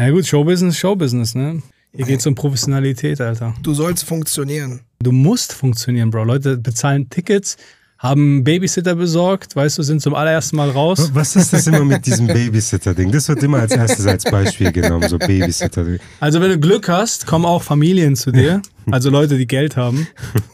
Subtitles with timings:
[0.00, 1.60] Na gut, Showbusiness, ist Showbusiness, ne?
[1.92, 3.52] Hier geht's um Professionalität, Alter.
[3.64, 4.82] Du sollst funktionieren.
[5.02, 6.22] Du musst funktionieren, Bro.
[6.22, 7.56] Leute bezahlen Tickets,
[7.98, 11.10] haben Babysitter besorgt, weißt du, sind zum allerersten Mal raus.
[11.14, 13.10] Was ist das immer mit diesem Babysitter-Ding?
[13.10, 15.84] Das wird immer als erstes als Beispiel genommen, so Babysitter.
[16.20, 18.62] Also wenn du Glück hast, kommen auch Familien zu dir.
[18.92, 20.06] Also Leute, die Geld haben.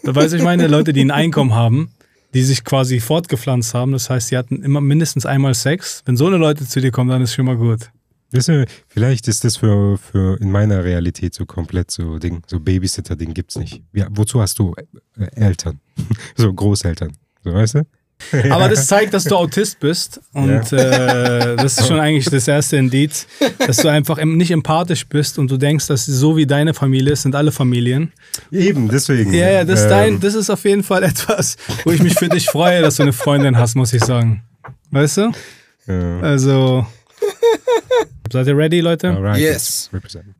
[0.02, 1.90] Da weiß ich meine, Leute, die ein Einkommen haben,
[2.32, 3.92] die sich quasi fortgepflanzt haben.
[3.92, 6.02] Das heißt, sie hatten immer mindestens einmal Sex.
[6.06, 7.90] Wenn so eine Leute zu dir kommen, dann ist schon mal gut.
[8.32, 12.58] Weißt du, vielleicht ist das für, für in meiner Realität so komplett so Ding, so
[12.58, 13.82] Babysitter-Ding gibt's nicht.
[13.92, 14.74] Ja, wozu hast du
[15.18, 15.80] äh, Eltern?
[16.36, 17.12] so Großeltern,
[17.44, 17.86] so weißt du?
[18.50, 20.20] Aber das zeigt, dass du Autist bist.
[20.32, 23.26] Und äh, das ist schon eigentlich das erste Indiz,
[23.58, 27.22] dass du einfach nicht empathisch bist und du denkst, dass so wie deine Familie ist,
[27.22, 28.12] sind alle Familien.
[28.50, 29.32] Eben, deswegen.
[29.32, 32.14] Ja, ja, das, ist ähm, dein, das ist auf jeden Fall etwas, wo ich mich
[32.14, 34.42] für dich freue, dass du eine Freundin hast, muss ich sagen.
[34.90, 35.32] Weißt du?
[35.86, 36.20] Ja.
[36.20, 36.86] Also.
[38.32, 39.10] Seid ihr ready, Leute?
[39.10, 39.88] Alright, Yes.
[39.92, 40.26] represent.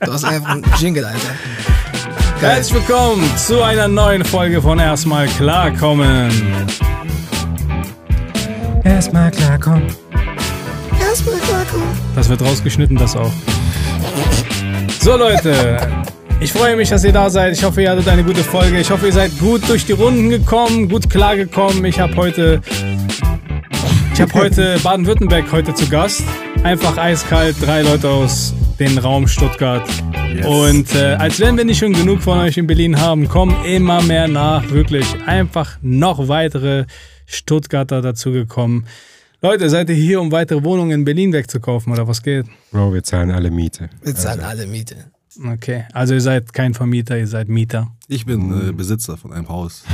[0.00, 1.18] Du hast einfach einen Jingle, Alter.
[2.40, 2.50] Geil.
[2.54, 6.30] Herzlich willkommen zu einer neuen Folge von Erstmal klarkommen.
[8.84, 9.82] Erstmal klarkommen.
[11.00, 11.88] Erstmal klarkommen.
[12.14, 13.32] Das wird rausgeschnitten, das auch.
[15.00, 15.78] So Leute,
[16.40, 17.54] ich freue mich, dass ihr da seid.
[17.54, 18.78] Ich hoffe, ihr hattet eine gute Folge.
[18.78, 21.84] Ich hoffe, ihr seid gut durch die Runden gekommen, gut klargekommen.
[21.84, 22.60] Ich habe heute,
[24.14, 26.22] ich habe heute Baden-Württemberg heute zu Gast.
[26.62, 29.88] Einfach eiskalt, drei Leute aus dem Raum Stuttgart.
[30.46, 34.02] Und äh, als wenn wir nicht schon genug von euch in Berlin haben, kommen immer
[34.02, 34.70] mehr nach.
[34.70, 36.84] Wirklich einfach noch weitere
[37.26, 38.86] Stuttgarter dazugekommen.
[39.40, 42.46] Leute, seid ihr hier, um weitere Wohnungen in Berlin wegzukaufen oder was geht?
[42.72, 43.88] Bro, wir zahlen alle Miete.
[44.02, 44.96] Wir zahlen alle Miete.
[45.44, 47.88] Okay, also ihr seid kein Vermieter, ihr seid Mieter.
[48.08, 49.84] Ich bin äh, Besitzer von einem Haus.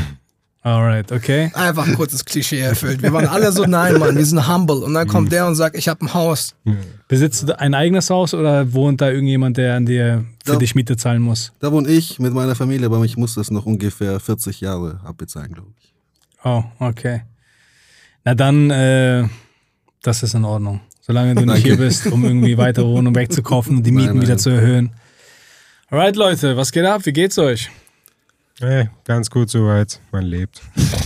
[0.63, 1.51] Alright, okay.
[1.53, 3.03] Einfach ein kurzes Klischee erfüllt.
[3.03, 4.77] Wir waren alle so, nein, Mann, wir sind humble.
[4.83, 6.55] Und dann kommt der und sagt, ich habe ein Haus.
[7.07, 10.59] Besitzt du ein eigenes Haus oder wohnt da irgendjemand, der an dir für Ja.
[10.59, 11.53] dich Miete zahlen muss?
[11.61, 15.53] Da wohne ich mit meiner Familie, aber ich muss das noch ungefähr 40 Jahre abbezahlen,
[15.53, 15.93] glaube ich.
[16.45, 17.25] Oh, okay.
[18.25, 19.29] Na dann, äh,
[20.03, 20.81] das ist in Ordnung.
[21.03, 21.63] Solange du nicht Danke.
[21.69, 24.39] hier bist, um irgendwie weitere Wohnungen wegzukaufen und die Mieten Nein, wieder nein.
[24.39, 24.93] zu erhöhen.
[25.91, 27.05] Alright, Leute, was geht ab?
[27.05, 27.71] Wie geht's euch?
[28.59, 30.01] Hey, ganz gut soweit.
[30.13, 30.61] Man lebt.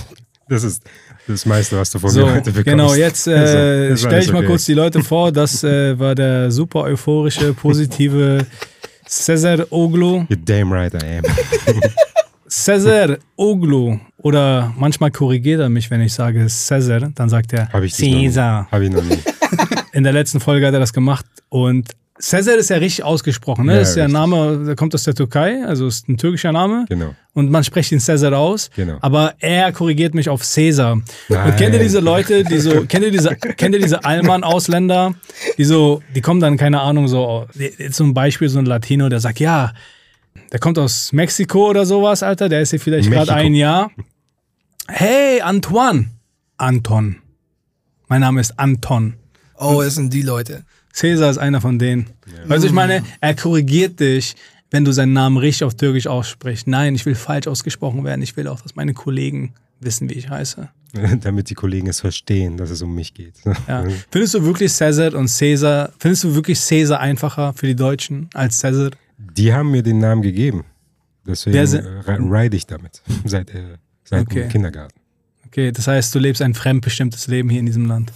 [0.50, 0.82] Das ist
[1.26, 2.64] das meiste, was du von So, mir heute bekommst.
[2.64, 4.46] genau, jetzt äh, stelle ich mal okay.
[4.46, 5.30] kurz die Leute vor.
[5.30, 8.46] Das äh, war der super euphorische, positive
[9.06, 10.20] Cesar Oglu.
[10.30, 11.24] You're damn right I am.
[12.48, 13.98] Cesar Oglu.
[14.16, 17.94] Oder manchmal korrigiert er mich, wenn ich sage Cesar, dann sagt er ich.
[17.94, 18.68] Cesar.
[18.70, 19.18] Habe ich noch nie.
[19.92, 23.66] In der letzten Folge hat er das gemacht und Cesar ist ja richtig ausgesprochen.
[23.66, 23.74] Ne?
[23.74, 24.10] Ja, das ist ja ein.
[24.10, 26.84] Name, der kommt aus der Türkei, also ist ein türkischer Name.
[26.88, 27.14] Genau.
[27.34, 28.70] Und man spricht ihn Cesar aus.
[28.74, 28.98] Genau.
[29.00, 30.92] Aber er korrigiert mich auf Cäsar.
[30.92, 35.14] Und kennt ihr diese Leute, die so, kennt ihr diese, kennt ihr diese Allmann-Ausländer,
[35.56, 37.46] die so, die kommen dann, keine Ahnung, so,
[37.92, 39.72] zum Beispiel so ein Latino, der sagt, ja,
[40.52, 43.90] der kommt aus Mexiko oder sowas, Alter, der ist hier vielleicht gerade ein Jahr.
[44.88, 46.10] Hey, Antoine.
[46.56, 47.18] Anton.
[48.08, 49.14] Mein Name ist Anton.
[49.56, 50.64] Oh, es sind die Leute.
[50.92, 52.06] Cäsar ist einer von denen.
[52.48, 54.34] Also ich meine, er korrigiert dich,
[54.70, 56.66] wenn du seinen Namen richtig auf Türkisch aussprichst.
[56.66, 58.22] Nein, ich will falsch ausgesprochen werden.
[58.22, 60.68] Ich will auch, dass meine Kollegen wissen, wie ich heiße.
[61.20, 63.34] Damit die Kollegen es verstehen, dass es um mich geht.
[63.68, 63.84] Ja.
[64.10, 68.58] Findest du wirklich Cäsar und Cäsar, findest du wirklich Cäsar einfacher für die Deutschen als
[68.58, 68.90] Cäsar?
[69.18, 70.64] Die haben mir den Namen gegeben.
[71.26, 73.02] Deswegen se- äh, ride ich damit.
[73.24, 74.42] Seit, äh, seit Okay.
[74.42, 74.97] dem Kindergarten.
[75.48, 78.12] Okay, das heißt, du lebst ein fremdbestimmtes Leben hier in diesem Land.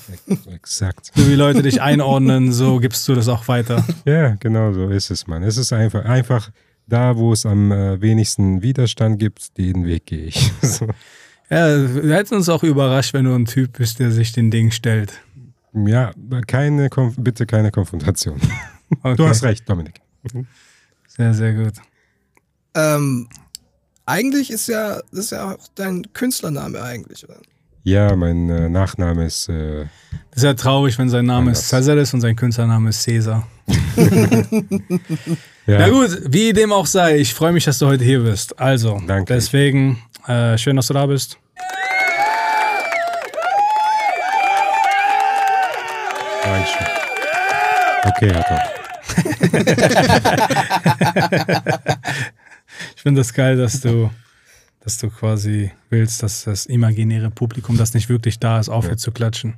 [0.52, 1.12] Exakt.
[1.14, 3.86] So wie Leute dich einordnen, so gibst du das auch weiter.
[4.04, 5.42] Ja, genau so ist es, Mann.
[5.42, 6.50] Es ist einfach, einfach
[6.86, 10.52] da, wo es am äh, wenigsten Widerstand gibt, den Weg gehe ich.
[10.62, 10.86] so.
[11.48, 14.70] Ja, wir hätten uns auch überrascht, wenn du ein Typ bist, der sich den Ding
[14.70, 15.14] stellt.
[15.72, 16.12] Ja,
[16.46, 18.40] keine, Konf bitte keine Konfrontation.
[19.02, 19.16] Okay.
[19.16, 20.02] Du hast recht, Dominik.
[21.08, 21.72] Sehr, sehr gut.
[22.74, 23.26] Ähm,
[24.06, 27.36] eigentlich ist ja, das ist ja auch dein Künstlername eigentlich, oder?
[27.84, 29.48] Ja, mein äh, Nachname ist.
[29.48, 29.86] Äh,
[30.30, 31.72] Das ist ja traurig, wenn sein Name Anders.
[31.72, 33.46] Ist und sein Künstlername ist Cäsar.
[35.66, 38.58] ja, Na gut, wie dem auch sei, ich freue mich, dass du heute hier bist.
[38.60, 39.34] Also, Danke.
[39.34, 41.38] deswegen, äh, schön, dass du da bist.
[46.44, 46.86] Dankeschön.
[48.04, 48.58] Okay, Herr Tom.
[52.96, 54.10] Ich finde das geil, dass du,
[54.80, 59.12] dass du quasi willst, dass das imaginäre Publikum, das nicht wirklich da ist, aufhört zu
[59.12, 59.54] klatschen.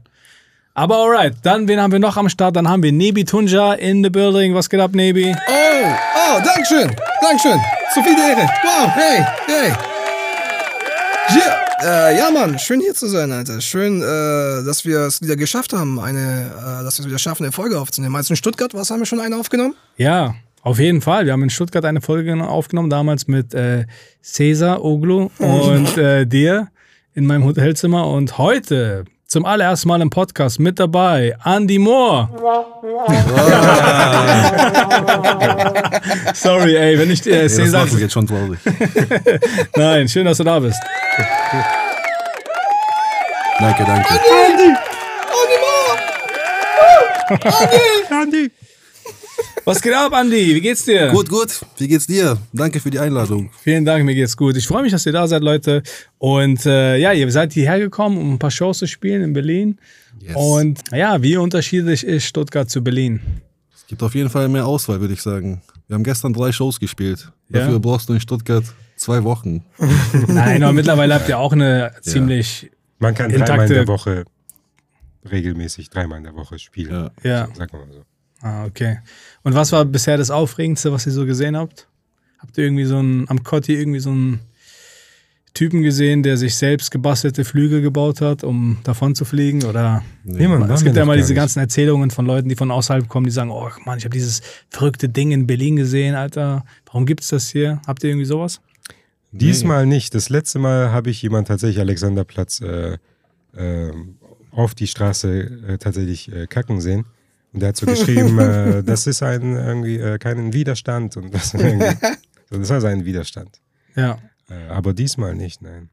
[0.75, 2.57] Aber alright, dann, wen haben wir noch am Start?
[2.57, 4.55] Dann haben wir Nebi Tunja in the building.
[4.55, 5.33] Was geht ab, Nebi?
[5.33, 7.61] Oh, oh, Dankeschön, Dankeschön.
[7.93, 8.49] Zu viel Ehre.
[8.65, 9.73] Wow, hey, hey.
[11.31, 11.65] Yeah.
[11.85, 13.61] Äh, ja, Mann, schön hier zu sein, Alter.
[13.61, 17.45] Schön, äh, dass wir es wieder geschafft haben, eine, äh, dass wir es wieder schaffen,
[17.45, 18.13] eine Folge aufzunehmen.
[18.13, 19.75] Meinst du in Stuttgart, was haben wir schon eine aufgenommen?
[19.97, 20.35] Ja,
[20.65, 21.27] auf jeden Fall.
[21.27, 23.85] Wir haben in Stuttgart eine Folge aufgenommen, damals mit äh,
[24.23, 26.69] Cesar Oglu und äh, dir
[27.15, 28.09] in meinem Hotelzimmer.
[28.09, 32.31] Und heute zum allerersten Mal im Podcast mit dabei Andy Moore.
[36.35, 37.83] Sorry, ey, wenn ich äh, Ja, das Cesar.
[37.83, 38.59] macht mich jetzt schon traurig.
[39.77, 40.81] Nein, schön, dass du da bist.
[43.59, 44.09] danke, danke.
[48.11, 48.51] Andi!
[49.65, 50.55] Was geht ab, Andy?
[50.55, 51.09] Wie geht's dir?
[51.09, 51.65] Gut, gut.
[51.79, 52.37] Wie geht's dir?
[52.53, 53.51] Danke für die Einladung.
[53.63, 54.57] Vielen Dank, mir geht's gut.
[54.57, 55.83] Ich freue mich, dass ihr da seid, Leute.
[56.19, 59.79] Und äh, ja, ihr seid hierher gekommen, um ein paar Shows zu spielen in Berlin.
[60.21, 60.37] Yes.
[60.37, 63.21] Und ja, wie unterschiedlich ist Stuttgart zu Berlin?
[63.75, 65.63] Es gibt auf jeden Fall mehr Auswahl, würde ich sagen.
[65.89, 67.31] Wir haben gestern drei Shows gespielt.
[67.49, 67.61] Ja.
[67.61, 68.65] Dafür brauchst du in Stuttgart
[68.97, 69.65] zwei Wochen.
[70.29, 74.25] Nein, aber mittlerweile habt ihr auch eine ziemlich, Man kann Intakte- dreimal in der Woche
[75.31, 77.11] regelmäßig dreimal in der Woche spielen.
[77.23, 77.31] Ja.
[77.31, 77.49] ja.
[77.55, 78.03] Sag mal so.
[78.45, 78.99] Ah, okay.
[79.43, 81.89] Und was war bisher das Aufregendste, was ihr so gesehen habt?
[82.39, 84.41] Habt ihr irgendwie so einen, am Kotti irgendwie so einen
[85.55, 89.65] Typen gesehen, der sich selbst gebastelte Flügel gebaut hat, um davon zu fliegen?
[89.65, 93.25] Oder Niemand es gibt ja immer diese ganzen Erzählungen von Leuten, die von außerhalb kommen,
[93.25, 96.67] die sagen, oh Mann, ich habe dieses verrückte Ding in Berlin gesehen, Alter.
[96.85, 97.81] Warum gibt's das hier?
[97.87, 98.61] Habt ihr irgendwie sowas?
[99.33, 100.15] Diesmal nicht.
[100.15, 102.99] Das letzte Mal habe ich jemand tatsächlich Alexanderplatz äh,
[103.57, 103.93] äh,
[104.51, 107.07] auf die Straße äh, tatsächlich äh, kacken sehen.
[107.55, 111.55] Und der hat so geschrieben, äh, das ist ein irgendwie äh, keinen Widerstand und das,
[111.55, 111.87] irgendwie,
[112.51, 113.61] so, das war sein Widerstand.
[113.97, 114.19] Ja.
[114.51, 115.89] Äh, aber diesmal nicht, nein.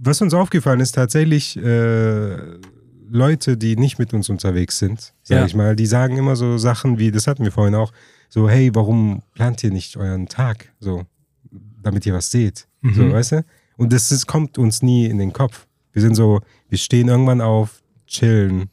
[0.00, 2.36] Was uns aufgefallen ist, tatsächlich äh,
[3.08, 5.46] Leute, die nicht mit uns unterwegs sind, sag Ja.
[5.46, 7.92] ich mal, die sagen immer so Sachen wie, das hatten wir vorhin auch,
[8.28, 10.72] so, hey, warum plant ihr nicht euren Tag?
[10.80, 11.06] So,
[11.82, 12.66] damit ihr was seht.
[12.82, 13.44] So, weißt du?
[13.76, 15.66] Und das ist, kommt uns nie in den Kopf.
[15.92, 18.68] Wir sind so, wir stehen irgendwann auf, chillen,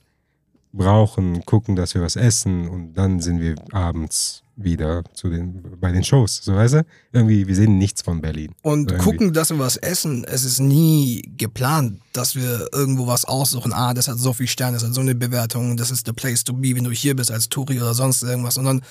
[0.76, 5.92] brauchen, gucken, dass wir was essen und dann sind wir abends wieder zu den, bei
[5.92, 6.40] den Shows.
[6.44, 6.86] So, weißt du?
[7.12, 8.54] Irgendwie, wir sehen nichts von Berlin.
[8.62, 10.24] Und So gucken, dass wir was essen.
[10.24, 13.74] Es ist nie geplant, dass wir irgendwo was aussuchen.
[13.74, 16.44] Ah, das hat so viel Sterne, das hat so eine Bewertung, das ist the place
[16.44, 18.56] to be, wenn du hier bist als Touri oder sonst irgendwas.
[18.56, 18.82] Sondern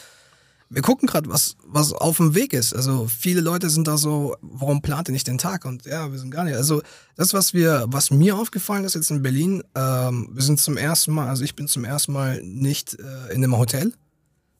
[0.74, 2.74] wir gucken gerade, was, was auf dem Weg ist.
[2.74, 5.64] Also viele Leute sind da so, warum plant ihr nicht den Tag?
[5.64, 6.56] Und ja, wir sind gar nicht.
[6.56, 6.82] Also
[7.16, 11.12] das, was wir, was mir aufgefallen ist jetzt in Berlin, ähm, wir sind zum ersten
[11.12, 13.92] Mal, also ich bin zum ersten Mal nicht äh, in einem Hotel,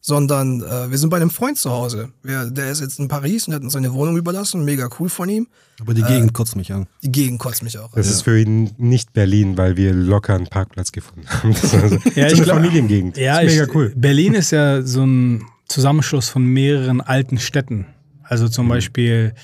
[0.00, 2.10] sondern äh, wir sind bei einem Freund zu Hause.
[2.22, 5.30] Wir, der ist jetzt in Paris und hat uns seine Wohnung überlassen, mega cool von
[5.30, 5.46] ihm.
[5.80, 6.86] Aber die Gegend kotzt mich an.
[7.02, 7.90] Die Gegend kotzt mich auch.
[7.94, 11.54] Das ist für ihn nicht Berlin, weil wir locker einen Parkplatz gefunden haben.
[11.60, 13.16] Das ist also, Ja, ich eine glaub- Familiengegend.
[13.16, 13.92] Ja, das ist mega ich, cool.
[13.96, 17.86] Berlin ist ja so ein Zusammenschluss von mehreren alten Städten.
[18.22, 19.34] Also zum Beispiel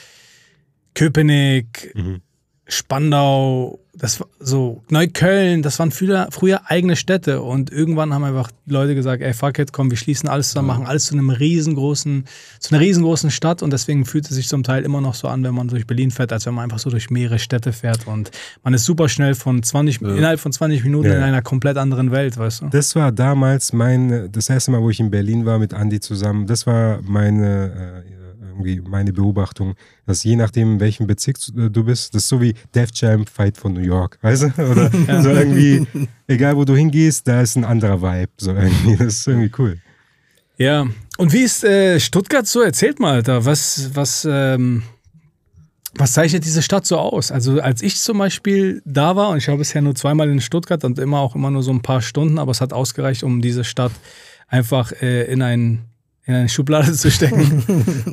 [0.94, 2.20] Köpenick, Mhm.
[2.66, 8.50] Spandau, das war so Neukölln, das waren früher, früher eigene Städte und irgendwann haben einfach
[8.66, 12.24] Leute gesagt, ey fuck it, komm, wir schließen alles zusammen, machen alles zu einem riesengroßen,
[12.58, 15.44] zu einer riesengroßen Stadt und deswegen fühlt es sich zum Teil immer noch so an,
[15.44, 18.30] wenn man durch Berlin fährt, als wenn man einfach so durch mehrere Städte fährt und
[18.64, 21.16] man ist super schnell von 20, innerhalb von 20 Minuten Ja.
[21.18, 22.68] in einer komplett anderen Welt, weißt du?
[22.70, 26.46] Das war damals mein, das erste Mal, wo ich in Berlin war mit Andy zusammen.
[26.46, 28.19] Das war meine, äh,
[28.88, 29.74] meine Beobachtung,
[30.06, 33.26] dass je nachdem, in welchem Bezirk äh, du bist, das ist so wie Def Jam
[33.26, 34.70] Fight von New York, weißt du?
[34.70, 34.90] Oder
[35.22, 35.86] so irgendwie,
[36.26, 38.32] egal wo du hingehst, da ist ein anderer Vibe.
[38.38, 38.96] So irgendwie.
[38.96, 39.78] Das ist irgendwie cool.
[40.56, 40.86] Ja,
[41.16, 42.60] und wie ist äh, Stuttgart so?
[42.60, 44.82] Erzählt mal, Alter, was, was, ähm,
[45.94, 47.32] was zeichnet diese Stadt so aus?
[47.32, 50.84] Also als ich zum Beispiel da war, und ich war bisher nur zweimal in Stuttgart
[50.84, 53.64] und immer auch immer nur so ein paar Stunden, aber es hat ausgereicht, um diese
[53.64, 53.92] Stadt
[54.48, 55.86] einfach äh, in, ein,
[56.30, 57.62] in eine Schublade zu stecken.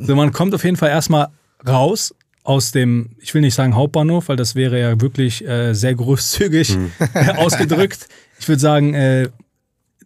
[0.06, 1.28] so, man kommt auf jeden Fall erstmal
[1.66, 5.94] raus aus dem, ich will nicht sagen Hauptbahnhof, weil das wäre ja wirklich äh, sehr
[5.94, 6.78] großzügig
[7.36, 8.08] ausgedrückt.
[8.40, 9.28] Ich würde sagen, äh,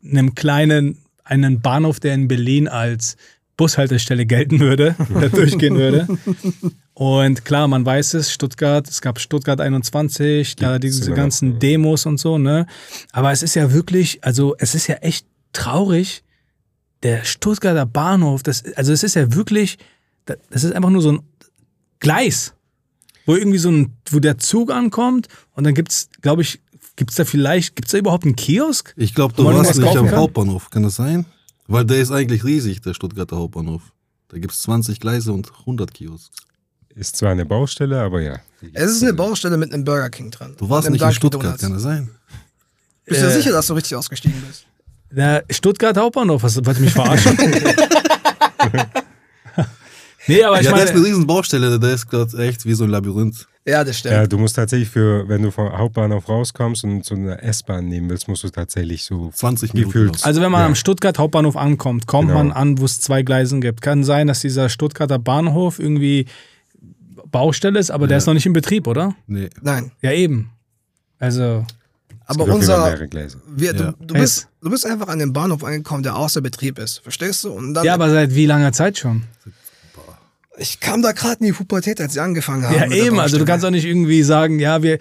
[0.04, 3.16] einem kleinen, einen Bahnhof, der in Berlin als
[3.56, 6.08] Bushaltestelle gelten würde, der durchgehen würde.
[6.94, 11.60] Und klar, man weiß es, Stuttgart, es gab Stuttgart 21, da diese ganzen.
[11.60, 12.66] Demos und so, ne?
[13.12, 16.24] Aber es ist ja wirklich, also es ist ja echt traurig,
[17.02, 19.78] der Stuttgarter Bahnhof, das, also es ist ja wirklich,
[20.24, 21.20] das ist einfach nur so ein
[22.00, 22.54] Gleis,
[23.26, 26.60] wo irgendwie so ein, wo der Zug ankommt und dann gibt's, glaube ich,
[26.96, 28.94] gibt's da vielleicht, gibt's da überhaupt einen Kiosk?
[28.96, 30.16] Ich glaube, du warst nicht am kann?
[30.16, 30.70] Hauptbahnhof.
[30.70, 31.24] Kann das sein?
[31.66, 33.92] Weil der ist eigentlich riesig, der Stuttgarter Hauptbahnhof.
[34.28, 36.36] Da gibt es 20 Gleise und 100 Kiosks.
[36.94, 38.38] Ist zwar eine Baustelle, aber ja.
[38.74, 40.54] Es ist eine Baustelle mit einem Burger King dran.
[40.58, 41.62] Du warst nicht in Stuttgart, Donuts.
[41.62, 42.10] kann das sein?
[43.04, 44.66] Bist du Äh, sicher, dass du richtig ausgestiegen bist?
[45.14, 47.36] Der Stuttgart Hauptbahnhof, was ihr mich verarschen?
[50.26, 52.74] nee, aber ich ja, das ist eine meine, riesen Baustelle, der ist gerade echt wie
[52.74, 53.46] so ein Labyrinth.
[53.66, 54.14] Ja, das stimmt.
[54.14, 58.10] Ja, du musst tatsächlich für, wenn du vom Hauptbahnhof rauskommst und so eine S-Bahn nehmen
[58.10, 60.10] willst, musst du tatsächlich so 20 Minuten gefühlt.
[60.14, 60.24] raus.
[60.24, 60.66] Also wenn man Ja.
[60.66, 62.42] am Stuttgart Hauptbahnhof ankommt, kommt Genau.
[62.42, 63.80] man an, wo es zwei Gleisen gibt.
[63.80, 66.26] Kann sein, dass dieser Stuttgarter Bahnhof irgendwie
[67.30, 68.18] Baustelle ist, aber der Ja.
[68.18, 69.14] ist noch nicht in Betrieb, oder?
[69.28, 69.48] Nee.
[69.60, 69.92] Nein.
[70.02, 70.50] Ja, eben.
[71.20, 71.64] Also,
[72.40, 72.98] Aber unser.
[73.46, 73.92] Wir, Ja.
[73.92, 76.98] du, du, bist, du bist einfach an dem Bahnhof angekommen, der außer Betrieb ist.
[77.02, 77.52] Verstehst du?
[77.52, 79.24] Und dann, ja, aber seit wie langer Zeit schon?
[80.58, 82.74] Ich kam da gerade in die Pubertät, als sie angefangen haben.
[82.74, 83.18] Ja, der eben.
[83.18, 84.98] Also du kannst auch nicht irgendwie sagen, ja, wir.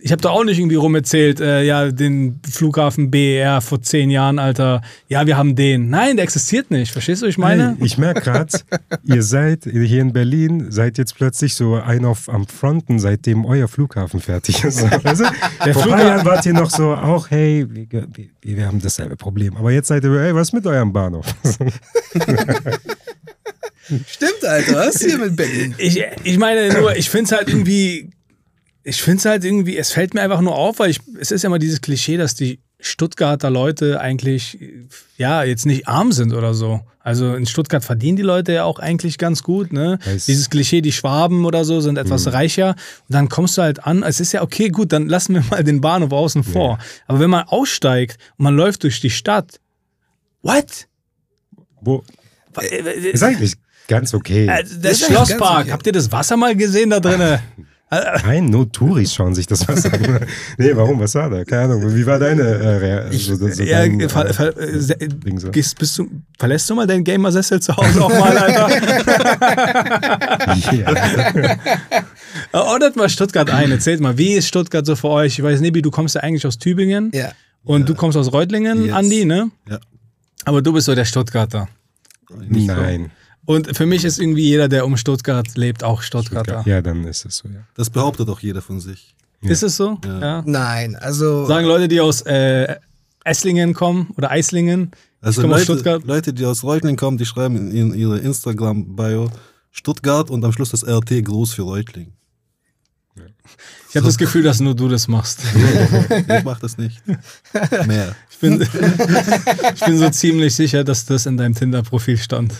[0.00, 4.40] Ich habe da auch nicht irgendwie rumerzählt, äh, ja, den Flughafen BER vor zehn Jahren,
[4.40, 4.82] Alter.
[5.06, 5.90] Ja, wir haben den.
[5.90, 6.90] Nein, der existiert nicht.
[6.90, 7.76] Verstehst du, was ich meine?
[7.78, 8.52] Hey, ich merke gerade,
[9.04, 13.68] ihr seid hier in Berlin, seid jetzt plötzlich so ein auf am Fronten, seitdem euer
[13.68, 14.82] Flughafen fertig ist.
[14.82, 15.24] Weißt du?
[15.24, 18.80] Vor ein paar Flughafen- Jahren wart ihr noch so, auch hey, wir, wir, wir haben
[18.80, 19.56] dasselbe Problem.
[19.56, 21.26] Aber jetzt seid ihr, hey, was ist mit eurem Bahnhof?
[24.08, 24.74] Stimmt, Alter.
[24.74, 25.74] Was ist hier mit Berlin?
[25.78, 28.10] Ich, ich meine nur, ich finde es halt irgendwie,
[28.84, 31.42] ich finde es halt irgendwie, es fällt mir einfach nur auf, weil ich, es ist
[31.42, 34.58] ja immer dieses Klischee, dass die Stuttgarter Leute eigentlich,
[35.16, 36.80] ja, jetzt nicht arm sind oder so.
[37.00, 39.98] Also in Stuttgart verdienen die Leute ja auch eigentlich ganz gut, ne?
[40.04, 42.70] Weiß- Dieses Klischee, die Schwaben oder so sind etwas reicher.
[43.08, 45.62] Und dann kommst du halt an, es ist ja okay, gut, dann lassen wir mal
[45.64, 46.78] den Bahnhof außen vor.
[47.06, 49.60] Aber wenn man aussteigt und man läuft durch die Stadt,
[50.42, 50.88] what?
[51.80, 52.02] Wo,
[53.12, 53.54] ist eigentlich
[53.88, 54.48] ganz okay.
[54.48, 55.72] Also, der ist eigentlich Schlosspark, okay.
[55.72, 57.38] habt ihr das Wasser mal gesehen da drinnen?
[57.88, 60.18] Nein, nur Touris schauen sich das was an.
[60.58, 60.98] nee, warum?
[60.98, 61.44] Was war da?
[61.44, 61.94] Keine Ahnung.
[61.94, 65.38] Wie war deine äh, Rea- so, so Ja, dein, ver, äh, ver, äh, se- Ding
[65.38, 65.52] so?
[65.52, 68.68] gehst, bist du, verlässt du mal deinen Gamersessel zu Hause auch mal, Alter?
[70.72, 71.56] Ja.
[72.52, 75.38] Ordnet mal Stuttgart ein, erzählt mal, wie ist Stuttgart so für euch?
[75.38, 77.30] Ich weiß, Nebi, du kommst ja eigentlich aus Tübingen Ja.
[77.64, 78.94] und du kommst aus Reutlingen, Yes.
[78.94, 79.50] Andi, ne?
[79.68, 79.78] Ja.
[80.44, 81.68] Aber du bist so der Stuttgarter.
[82.48, 82.74] Nicht so.
[83.46, 86.62] Und für mich ist irgendwie jeder, der um Stuttgart lebt, auch Stuttgarter.
[86.66, 87.60] Ja, dann ist es so, ja.
[87.74, 89.14] Das behauptet auch jeder von sich.
[89.40, 89.98] Ist es so?
[90.04, 90.42] Ja.
[90.44, 91.46] Nein, also.
[91.46, 92.76] Sagen Leute, die aus äh,
[93.24, 94.90] Esslingen kommen oder Eislingen.
[95.20, 96.04] Also komme aus Leute, Stuttgart.
[96.04, 99.30] Leute, die aus Reutlingen kommen, die schreiben in, in ihre Instagram-Bio
[99.70, 102.12] Stuttgart und am Schluss das RT groß für Reutling.
[103.90, 105.40] Ich habe das Gefühl, dass nur du das machst.
[106.28, 107.02] Ich mach das nicht.
[107.86, 108.14] Mehr.
[108.30, 108.60] Ich bin,
[109.74, 112.52] ich bin so ziemlich sicher, dass das in deinem Tinder-Profil stand.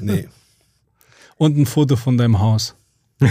[0.00, 0.28] Nee.
[1.36, 2.74] Und ein Foto von deinem Haus.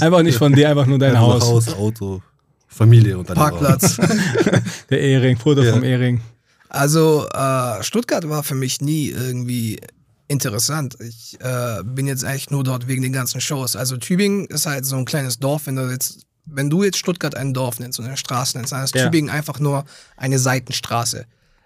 [0.00, 1.42] Einfach nicht von dir, einfach nur dein Einfach Haus.
[1.44, 2.22] Haus, Auto,
[2.66, 3.96] Familie und dann Parkplatz.
[4.90, 5.72] Der Ehring, Foto Ja.
[5.72, 6.20] vom Ehring.
[6.68, 9.80] Also, äh, Stuttgart war für mich nie irgendwie
[10.28, 10.96] interessant.
[11.00, 13.76] Ich äh, bin jetzt eigentlich nur dort wegen den ganzen Shows.
[13.76, 17.34] Also Tübingen ist halt so ein kleines Dorf, wenn du jetzt, wenn du jetzt Stuttgart
[17.34, 19.04] ein Dorf nennst und eine Straße nennst, dann ist Ja.
[19.04, 19.84] Tübingen einfach nur
[20.16, 21.24] eine Seitenstraße.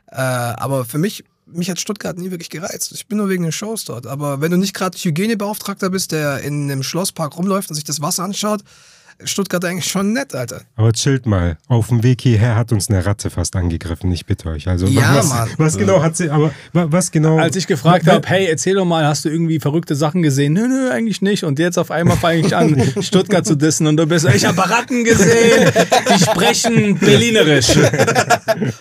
[0.09, 2.93] Äh, aber für mich, mich hat Stuttgart nie wirklich gereizt.
[2.93, 4.07] Ich bin nur wegen den Shows dort.
[4.07, 8.01] Aber wenn du nicht gerade Hygienebeauftragter bist, der in einem Schlosspark rumläuft und sich das
[8.01, 8.63] Wasser anschaut,
[9.25, 10.63] Stuttgart eigentlich schon nett, Alter.
[10.77, 11.57] Aber chillt mal.
[11.69, 14.11] Auf dem Weg hierher hat uns eine Ratte fast angegriffen.
[14.13, 14.69] Ich bitte euch.
[14.69, 15.49] Also, Ja, was, Mann.
[15.59, 17.39] was genau hat sie, aber wa- was genau.
[17.39, 20.53] Als ich gefragt habe, hey, erzähl doch mal, hast du irgendwie verrückte Sachen gesehen?
[20.53, 21.45] Nö, nö, eigentlich nicht.
[21.45, 24.59] Und jetzt auf einmal fange ich an, Stuttgart zu dissen und du bist, ich habe
[24.69, 25.71] Ratten gesehen,
[26.15, 27.77] die sprechen Berlinerisch.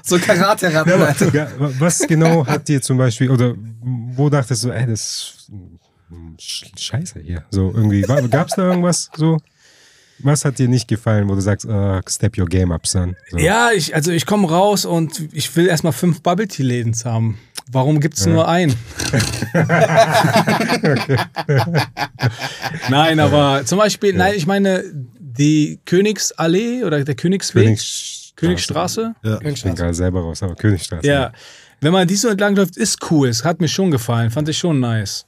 [0.03, 1.33] So Karate-Ratten, Ja, Alter.
[1.33, 1.48] ja,
[1.79, 5.48] was genau hat dir zum Beispiel, oder wo dachtest du, ey, das
[6.39, 7.43] scheiße hier?
[7.51, 9.38] So irgendwie, gab es da irgendwas so?
[10.23, 13.15] Was hat dir nicht gefallen, wo du sagst, uh, step your game up, son?
[13.29, 13.37] So.
[13.37, 17.37] Ja, ich, also ich komme raus und ich will erstmal fünf Bubble Tea Läden haben.
[17.71, 18.73] Warum gibt es nur einen?
[22.89, 24.83] nein, aber zum Beispiel, nein, ich meine,
[25.19, 28.33] die Königsallee oder der Königsweg, Königsstraße.
[28.35, 29.15] Königsstraße.
[29.23, 29.39] Ja.
[29.41, 31.07] Ich bin gerade selber raus, aber Königstraße.
[31.07, 31.31] Ja,
[31.79, 33.29] wenn man die so entlang läuft, ist cool.
[33.29, 35.25] Es hat mir schon gefallen, fand ich schon nice.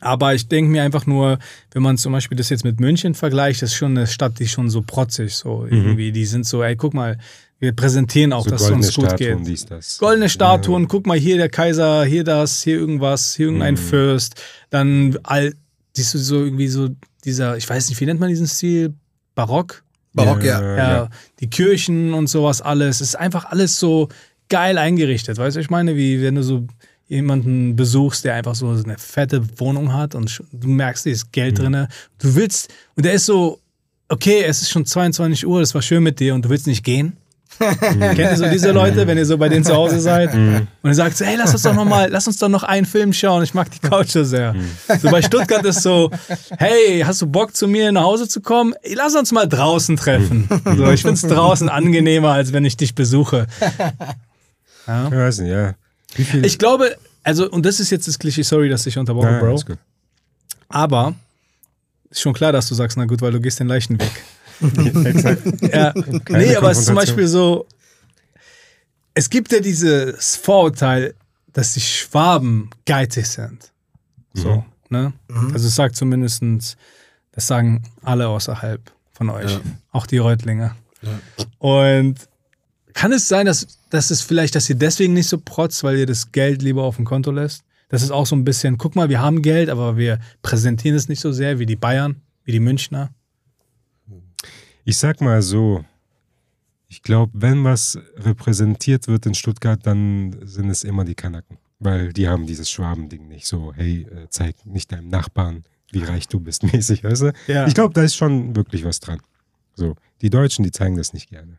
[0.00, 1.38] Aber ich denke mir einfach nur,
[1.72, 4.46] wenn man zum Beispiel das jetzt mit München vergleicht, das ist schon eine Stadt, die
[4.48, 6.12] schon so protzig, so irgendwie.
[6.12, 7.18] Die sind so, ey, guck mal,
[7.60, 9.48] wir präsentieren auch, So dass es goldene uns gut Statuen, geht.
[9.48, 9.98] dies, das.
[9.98, 13.78] Goldene Statuen, guck mal, hier der Kaiser, hier das, hier irgendwas, hier irgendein Mhm.
[13.78, 14.40] Fürst.
[14.70, 15.54] Dann all,
[15.94, 16.90] siehst du so irgendwie so
[17.24, 18.94] dieser, ich weiß nicht, wie nennt man diesen Stil?
[19.34, 19.82] Barock?
[20.14, 20.60] Barock, ja.
[20.60, 21.08] Ja, ja, ja.
[21.40, 23.00] die Kirchen und sowas alles.
[23.00, 24.08] Es ist einfach alles so
[24.48, 25.38] geil eingerichtet.
[25.38, 26.66] Weißt du, ich meine, wie wenn du so
[27.08, 31.58] jemanden besuchst, der einfach so eine fette Wohnung hat und du merkst, da ist Geld
[31.58, 31.88] drinne.
[32.18, 33.60] Du willst, und der ist so,
[34.08, 36.84] okay, es ist schon 22 Uhr, das war schön mit dir und du willst nicht
[36.84, 37.16] gehen.
[37.58, 40.32] Kennt ihr so diese Leute, wenn ihr so bei denen zu Hause seid?
[40.34, 42.86] Und ihr sagt so, hey, lass uns doch noch mal, lass uns doch noch einen
[42.86, 43.42] Film schauen.
[43.42, 44.54] Ich mag die Couch so sehr.
[45.00, 46.10] So bei Stuttgart ist so,
[46.58, 48.74] hey, hast du Bock zu mir nach Hause zu kommen?
[48.94, 50.48] Lass uns mal draußen treffen.
[50.76, 53.46] So, ich find's draußen angenehmer, als wenn ich dich besuche.
[54.86, 55.74] Ich weiß nicht, ja.
[56.18, 56.44] Wie viel?
[56.44, 59.54] Ich glaube, also, und das ist jetzt das Klischee, sorry, dass ich unterbrochen, ja, Bro.
[59.54, 59.78] ist gut.
[60.68, 61.14] Aber
[62.10, 64.10] ist schon klar, dass du sagst, na gut, weil du gehst den leichten Weg.
[65.06, 65.42] Exakt.
[65.72, 65.92] Ja.
[65.92, 66.96] Keine Nee, aber es ist zum.
[66.96, 67.66] Beispiel so,
[69.14, 71.14] es gibt ja dieses Vorurteil,
[71.52, 73.72] dass die Schwaben geizig sind.
[74.34, 75.12] So, ne?
[75.52, 76.76] Also es sagt zumindestens,
[77.32, 78.80] das sagen alle außerhalb
[79.12, 79.60] von euch, Ja.
[79.92, 80.74] auch die Reutlinge.
[81.58, 82.16] Und
[82.94, 86.06] kann es sein, dass, dass es vielleicht, dass ihr deswegen nicht so protzt, weil ihr
[86.06, 87.64] das Geld lieber auf dem Konto lässt?
[87.88, 91.08] Das ist auch so ein bisschen, guck mal, wir haben Geld, aber wir präsentieren es
[91.08, 93.10] nicht so sehr wie die Bayern, wie die Münchner.
[94.84, 95.84] Ich sag mal so,
[96.88, 101.58] ich glaube, wenn was repräsentiert wird in Stuttgart, dann sind es immer die Kanaken.
[101.78, 106.26] Weil die haben dieses Schwabending nicht so, hey, äh, zeig nicht deinem Nachbarn, wie reich
[106.28, 107.32] du bist, mäßig, weißt du?
[107.46, 107.66] Ja.
[107.66, 109.20] Ich glaube, da ist schon wirklich was dran.
[109.74, 111.58] So, die Deutschen, die zeigen das nicht gerne.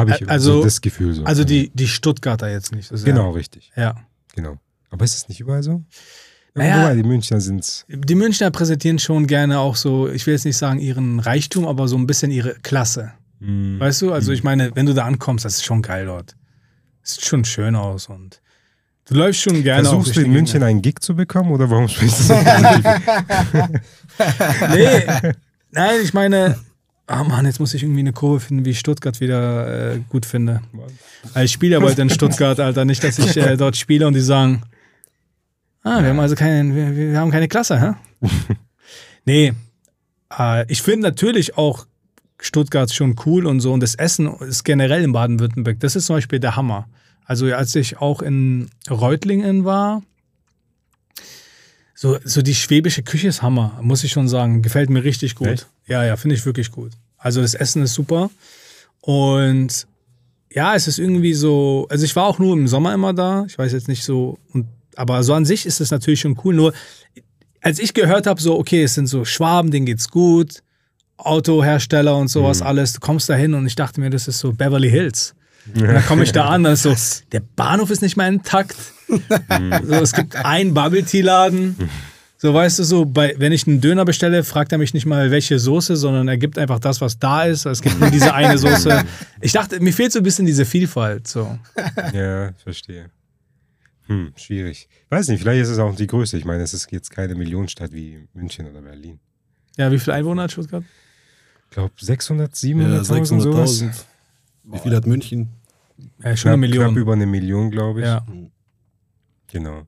[0.00, 1.24] Habe ich Also- so das Gefühl so.
[1.24, 2.90] Also die, die Stuttgarter jetzt nicht.
[3.04, 3.70] Genau, richtig.
[3.76, 3.94] Ja.
[4.34, 4.56] Genau.
[4.90, 5.82] Aber ist es nicht überall so?
[6.56, 6.82] Ja, Naja.
[6.82, 10.56] wobei, die Münchner sind Die Münchner präsentieren schon gerne auch so, ich will jetzt nicht
[10.56, 13.12] sagen ihren Reichtum, aber so ein bisschen ihre Klasse.
[13.38, 14.12] mh, Weißt du?
[14.12, 16.34] Also ich meine, wenn du da ankommst, das ist schon geil dort.
[17.02, 18.40] Sieht schon schön aus und
[19.06, 20.64] du läufst schon gerne Versuchst du in München Gegend.
[20.68, 22.34] einen Gig zu bekommen oder warum sprichst du so?
[24.74, 25.02] Nee,
[25.70, 26.58] nein, ich meine,
[27.10, 30.24] ah Mann, jetzt muss ich irgendwie eine Kurve finden, wie ich Stuttgart wieder äh, gut
[30.24, 30.62] finde.
[31.34, 32.84] Weil ich spiele ja bald in Stuttgart, Alter.
[32.84, 34.62] Nicht, dass ich äh, dort spiele und die sagen,
[35.82, 38.26] ah, wir haben also keine, wir, wir haben keine Klasse, hä?
[39.24, 39.52] nee,
[40.38, 41.86] äh, ich finde natürlich auch
[42.40, 46.16] Stuttgart schon cool und so und das Essen ist generell in Baden-Württemberg, das ist zum
[46.16, 46.88] Beispiel der Hammer.
[47.24, 50.02] Also als ich auch in Reutlingen war,
[52.00, 54.62] so, so die schwäbische Küche ist Hammer, muss ich schon sagen.
[54.62, 55.48] Gefällt mir richtig gut.
[55.48, 55.66] Echt?
[55.86, 56.92] Ja, ja, finde ich wirklich gut.
[57.18, 58.30] Also das Essen ist super.
[59.02, 59.86] Und
[60.50, 63.44] ja, es ist irgendwie so, also ich war auch nur im Sommer immer da.
[63.46, 64.66] Ich weiß jetzt nicht so, und,
[64.96, 66.54] aber so an sich ist es natürlich schon cool.
[66.54, 66.72] Nur
[67.60, 70.62] als ich gehört habe, so, okay, es sind so Schwaben, denen geht's gut,
[71.18, 74.54] Autohersteller und sowas alles, du kommst da hin und ich dachte mir, das ist so
[74.54, 75.34] Beverly Hills.
[75.74, 76.96] Und dann komme ich da an, dann ist so,
[77.32, 78.74] der Bahnhof ist nicht mehr intakt.
[79.86, 81.76] so, es gibt einen Bubble Tea Laden.
[82.38, 85.30] So, weißt du, so, bei, wenn ich einen Döner bestelle, fragt er mich nicht mal,
[85.30, 87.66] welche Soße, sondern er gibt einfach das, was da ist.
[87.66, 89.04] Es gibt nur diese eine Soße.
[89.42, 91.26] Ich dachte, mir fehlt so ein bisschen diese Vielfalt.
[91.28, 91.58] So.
[92.14, 93.10] Ja, verstehe.
[94.06, 94.88] Hm, schwierig.
[95.10, 96.36] Weiß nicht, vielleicht ist es auch die Größe.
[96.38, 99.18] Ich meine, es ist jetzt keine Millionenstadt wie München oder Berlin.
[99.76, 100.84] Ja, wie viele Einwohner hat Stuttgart?
[101.68, 102.68] Ich glaube 600, Ja,
[103.02, 103.82] 700.000 sowas.
[103.82, 103.90] 600.000.
[104.64, 105.48] Wie viel hat München?
[106.22, 106.84] Ja, schon Knapp, eine Million.
[106.86, 108.06] knapp über eine Million, glaube ich.
[108.06, 108.24] ja.
[109.52, 109.86] Genau.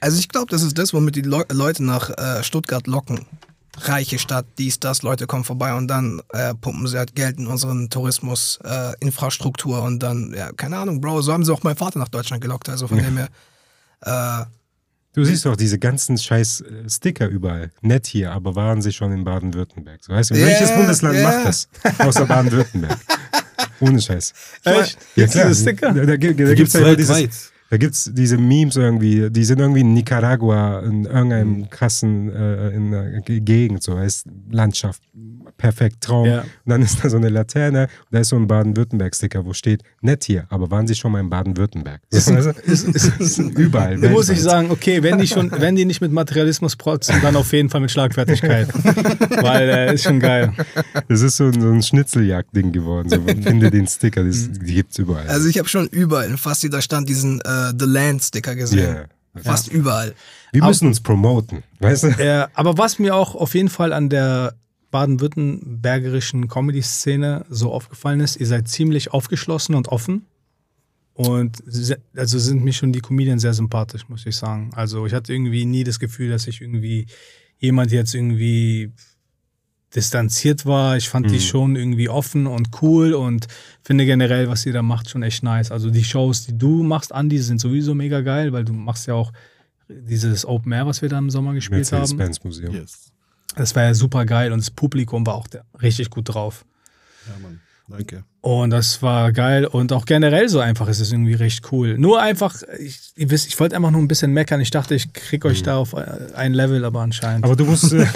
[0.00, 3.26] Also ich glaube, das ist das, womit die Leu Leute nach äh, Stuttgart locken.
[3.82, 7.46] Reiche Stadt, dies, das, Leute kommen vorbei und dann äh, pumpen sie halt Geld in
[7.46, 11.76] unseren Tourismus, äh, Infrastruktur und dann, ja, keine Ahnung, Bro, so haben sie auch meinen
[11.76, 12.68] Vater nach Deutschland gelockt.
[12.68, 13.28] Also von dem her,
[14.00, 14.44] äh,
[15.12, 17.72] Du siehst doch diese ganzen scheiß äh, Sticker überall.
[17.80, 20.04] Nett hier, aber waren sie schon in Baden-Württemberg?
[20.04, 21.28] So, weißt du, Ja, welches Bundesland ja.
[21.28, 21.68] macht das?
[21.98, 22.96] Außer Baden-Württemberg.
[23.80, 24.32] Ohne Scheiß.
[24.64, 24.98] Echt?
[25.16, 25.92] Gibt's diese Sticker?
[25.92, 27.49] Da, da, da, da gibt's ja immer dieses.
[27.70, 32.70] Da gibt es diese Memes irgendwie, die sind irgendwie in Nicaragua, in irgendeinem krassen äh,
[32.70, 35.00] in einer Ge- Gegend, so heißt Landschaft,
[35.56, 36.26] perfekt, Traum.
[36.26, 36.40] Ja.
[36.40, 39.82] Und dann ist da so eine Laterne, und da ist so ein Baden-Württemberg-Sticker, wo steht,
[40.00, 42.00] nett hier, aber waren Sie schon mal in Baden-Württemberg?
[42.10, 42.26] Das
[42.64, 44.00] ist überall.
[44.00, 47.36] Da muss ich sagen, okay, wenn die schon, wenn die nicht mit Materialismus protzen, dann
[47.36, 48.66] auf jeden Fall mit Schlagfertigkeit.
[49.42, 50.52] Weil äh, ist schon geil.
[51.08, 53.08] Das ist so ein, so ein Schnitzeljagd-Ding geworden.
[53.08, 55.28] So, finde den Sticker, das, die gibt's überall.
[55.28, 58.96] also ich habe schon überall, in fast jeder Stand, diesen äh, The Land-Sticker gesehen.
[59.34, 59.42] Ja.
[59.42, 60.14] Fast überall.
[60.52, 62.08] Wir müssen uns promoten, weißt du?
[62.08, 64.54] Äh, aber was mir auch auf jeden Fall an der
[64.90, 70.26] baden-württembergischen Comedy-Szene so aufgefallen ist, ihr seid ziemlich aufgeschlossen und offen.
[71.14, 71.62] Und
[72.16, 74.70] also sind mir schon die Comedians sehr sympathisch, muss ich sagen.
[74.74, 77.06] Also ich hatte irgendwie nie das Gefühl, dass ich irgendwie
[77.58, 78.92] jemand jetzt irgendwie
[79.94, 80.96] distanziert war.
[80.96, 83.48] Ich fand die schon irgendwie offen und cool und
[83.82, 85.70] finde generell, was ihr da macht, schon echt nice.
[85.72, 89.14] Also die Shows, die du machst, Andi, sind sowieso mega geil, weil du machst ja
[89.14, 89.32] auch
[89.88, 92.00] dieses Open Air, was wir da im Sommer gespielt haben.
[92.00, 92.74] Mercedes-Benz Museum.
[92.74, 93.10] Yes.
[93.56, 96.64] Das war ja super geil und das Publikum war auch der, richtig gut drauf.
[97.26, 97.60] Ja, Mann.
[97.88, 98.24] Danke.
[98.42, 101.98] Und das war geil und auch generell so einfach ist es irgendwie recht cool.
[101.98, 104.62] Nur einfach, ich, ihr wisst, ich wollte einfach nur ein bisschen meckern.
[104.62, 107.92] Ich dachte, ich krieg euch da auf ein Level, aber anscheinend Aber du musst.
[108.00, 108.06] Äh,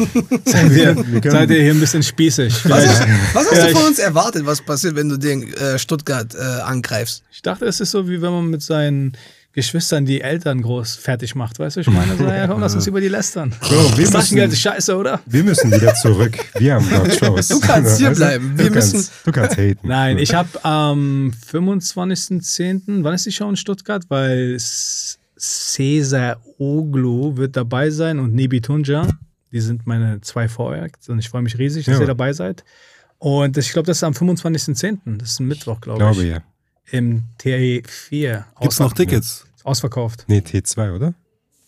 [0.45, 0.95] seid, ihr,
[1.31, 2.69] seid ihr hier ein bisschen spießig.
[2.69, 3.03] Was, ist,
[3.35, 6.39] was hast Ja, du von uns erwartet, was passiert, wenn du den äh, Stuttgart äh,
[6.39, 7.23] angreifst?
[7.33, 9.13] ich dachte, es ist so, wie wenn man mit seinen
[9.55, 11.59] Geschwistern die Eltern groß fertig macht.
[11.61, 13.55] Weißt du, ich meine, so, ja, komm, lass uns über die lästern.
[13.61, 15.21] Bro, wir Taschengeld müssen, ist scheiße, oder?
[15.27, 16.37] wir müssen wieder zurück.
[16.59, 17.49] Wir haben dort Shows.
[17.55, 18.59] Du kannst hier bleiben.
[18.59, 19.87] Wir du müssen- Kannst, du kannst haten.
[19.87, 24.05] Nein, ich habe am 25.10., wann ist die Show in Stuttgart?
[24.09, 24.57] Weil
[25.39, 29.09] Cesar Oglu wird dabei sein und Nebi Tunja.
[29.53, 32.01] Die sind meine zwei Voracts und ich freue mich riesig, dass Ja.
[32.01, 32.65] ihr dabei seid.
[33.19, 35.19] Und ich glaube, das ist am 25.10.
[35.19, 36.31] Das ist ein Mittwoch, glaube Glaube ich.
[36.31, 36.39] ja.
[36.91, 38.45] Im T4.
[38.61, 39.47] Gibt's noch Tickets?
[39.63, 40.25] Ausverkauft.
[40.29, 41.15] Nee, T2, oder?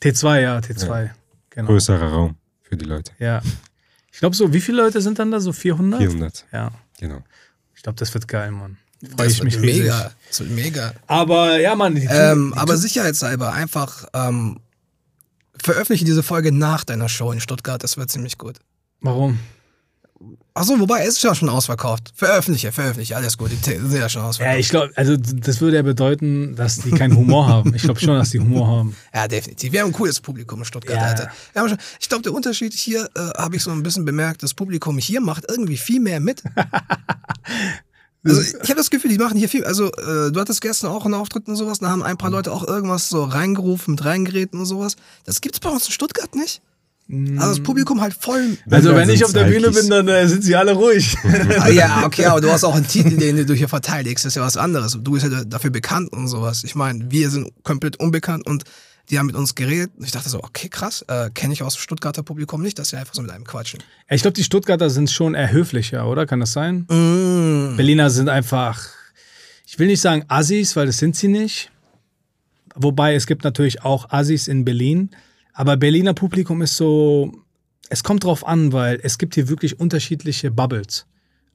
[0.03, 1.11] T2, ja, T2.
[1.51, 1.67] Genau.
[1.69, 3.13] Größerer Raum für die Leute.
[3.19, 3.41] Ja.
[4.13, 5.41] Ich glaube, so, wie viele Leute sind dann da?
[5.41, 6.01] So 400?
[6.01, 6.71] 400, Ja.
[6.99, 7.23] genau.
[7.75, 8.77] Ich glaube, das wird geil, Mann.
[9.03, 9.83] Freue Das ich mich riesig.
[9.85, 10.11] mega.
[10.29, 10.93] Das wird mega.
[11.07, 11.95] Aber ja, Mann.
[11.95, 14.61] Die, Ähm, die, aber sicherheitshalber einfach ähm,
[15.59, 17.83] veröffentliche diese Folge nach deiner Show in Stuttgart.
[17.83, 18.59] Das wird ziemlich gut.
[19.01, 19.39] warum?
[20.55, 22.13] Achso, wobei, es ist ja schon ausverkauft.
[22.15, 23.51] Veröffentliche, veröffentliche, alles gut.
[23.51, 24.59] Die sind ja schon Ja, ausverkauft.
[24.61, 27.75] ich glaube, also das würde ja bedeuten, dass die keinen Humor haben.
[27.75, 28.97] Ich glaube schon, dass die Humor haben.
[29.15, 29.73] Ja, definitiv.
[29.73, 31.03] Wir haben ein cooles Publikum in Stuttgart, Ja.
[31.03, 31.69] Alter.
[31.69, 34.97] Schon, ich glaube, der Unterschied hier, äh, habe ich so ein bisschen bemerkt, das Publikum
[34.99, 36.43] hier macht irgendwie viel mehr mit.
[38.25, 39.65] Also ich habe das Gefühl, die machen hier viel.
[39.65, 42.51] Also äh, du hattest gestern auch einen Auftritt und sowas, da haben ein paar Leute
[42.51, 44.97] auch irgendwas so reingerufen, mit reingeräten und sowas.
[45.25, 46.61] Das gibt's bei uns in Stuttgart nicht.
[47.09, 48.59] Also das Publikum halt voll.
[48.69, 51.17] Also wenn ich auf der Bühne bin, dann äh, sind sie alle ruhig.
[51.59, 54.25] Ah, ja, okay, aber du hast auch einen Titel, den du hier verteidigst.
[54.25, 54.99] Das ist ja was anderes.
[55.01, 56.65] Du bist ja dafür bekannt und sowas.
[56.65, 58.65] Ich meine, wir sind komplett unbekannt und
[59.11, 59.93] die haben mit uns geredet.
[59.97, 62.91] Und ich dachte so, okay, krass, äh, kenne ich aus dem Stuttgarter Publikum nicht, dass
[62.91, 63.83] sie einfach so mit einem quatschen.
[64.09, 66.27] ich glaube, die Stuttgarter sind schon eher höflicher, oder?
[66.27, 66.87] Kann das sein?
[66.89, 67.77] Mm.
[67.77, 68.89] Berliner sind einfach,
[69.67, 71.71] ich will nicht sagen Assis, weil das sind sie nicht.
[72.75, 75.11] Wobei es gibt natürlich auch Assis in Berlin.
[75.57, 77.33] Aber Berliner Publikum ist so,
[77.89, 81.07] es kommt drauf an, weil es gibt hier wirklich unterschiedliche Bubbles.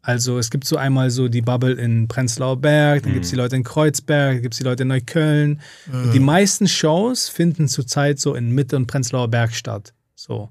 [0.02, 3.38] Also es gibt so einmal so die Bubble in Prenzlauer Berg, dann gibt es die
[3.38, 5.62] Leute in Kreuzberg, dann gibt es die Leute in Neukölln.
[5.92, 9.94] Und die meisten Shows finden zurzeit so in Mitte und Prenzlauer Berg statt.
[10.16, 10.50] So.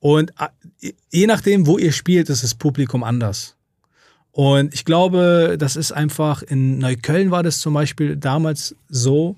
[0.00, 0.32] Und
[0.80, 3.54] äh, je nachdem, wo ihr spielt, ist das Publikum anders.
[4.32, 9.36] Und ich glaube, das ist einfach, in Neukölln war das zum Beispiel damals so,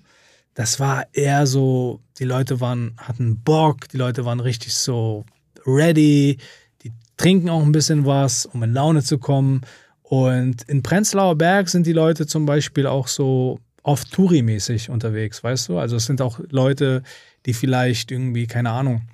[0.61, 5.25] das war eher so, die Leute waren, hatten Bock, die Leute waren richtig so
[5.65, 6.37] ready,
[6.83, 9.63] die trinken auch ein bisschen was, um in Laune zu kommen.
[10.03, 15.71] Und in Prenzlauer Berg sind die Leute zum Beispiel auch so oft Touri-mäßig unterwegs, weißt
[15.71, 15.79] du?
[15.79, 17.05] Also es sind auch Leute,
[17.47, 19.09] die vielleicht irgendwie, keine Ahnung,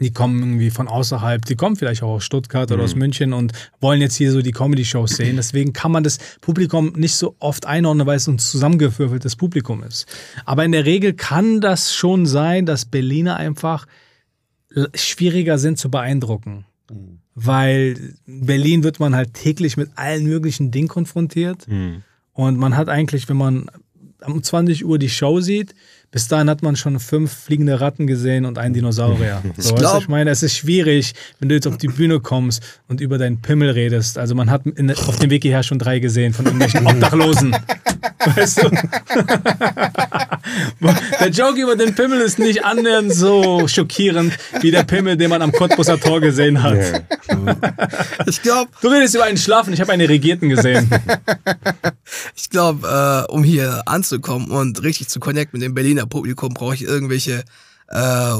[0.00, 3.52] die kommen irgendwie von außerhalb, die kommen vielleicht auch aus Stuttgart oder aus München und
[3.80, 5.36] wollen jetzt hier so die Comedy-Shows sehen.
[5.36, 10.06] Deswegen kann man das Publikum nicht so oft einordnen, weil es ein zusammengewürfeltes Publikum ist.
[10.46, 13.86] Aber in der Regel kann das schon sein, dass Berliner einfach
[14.94, 16.64] schwieriger sind zu beeindrucken.
[17.34, 21.66] Weil in Berlin wird man halt täglich mit allen möglichen Dingen konfrontiert.
[22.32, 23.70] Und man hat eigentlich, wenn man
[24.24, 25.74] um 20 Uhr die Show sieht,
[26.12, 29.42] bis dahin hat man schon fünf fliegende Ratten gesehen und einen Dinosaurier.
[29.56, 33.00] So, glaub- ich meine, es ist schwierig, wenn du jetzt auf die Bühne kommst und
[33.00, 34.18] über deinen Pimmel redest.
[34.18, 37.56] Also man hat in, auf dem Weg hierher schon drei gesehen von irgendwelchen Obdachlosen.
[38.36, 38.70] weißt du?
[41.20, 45.42] der Joke über den Pimmel ist nicht annähernd so schockierend wie der Pimmel, den man
[45.42, 46.76] am Cottbuser Tor gesehen hat.
[47.28, 47.56] Ja.
[48.26, 50.90] Ich glaube, Du redest über einen Schlafen, ich habe einen Regierten gesehen.
[52.36, 56.74] ich glaub, äh, um hier anzukommen und richtig zu connecten mit dem Berliner Publikum, brauche
[56.74, 57.44] ich irgendwelche
[57.88, 58.34] äh,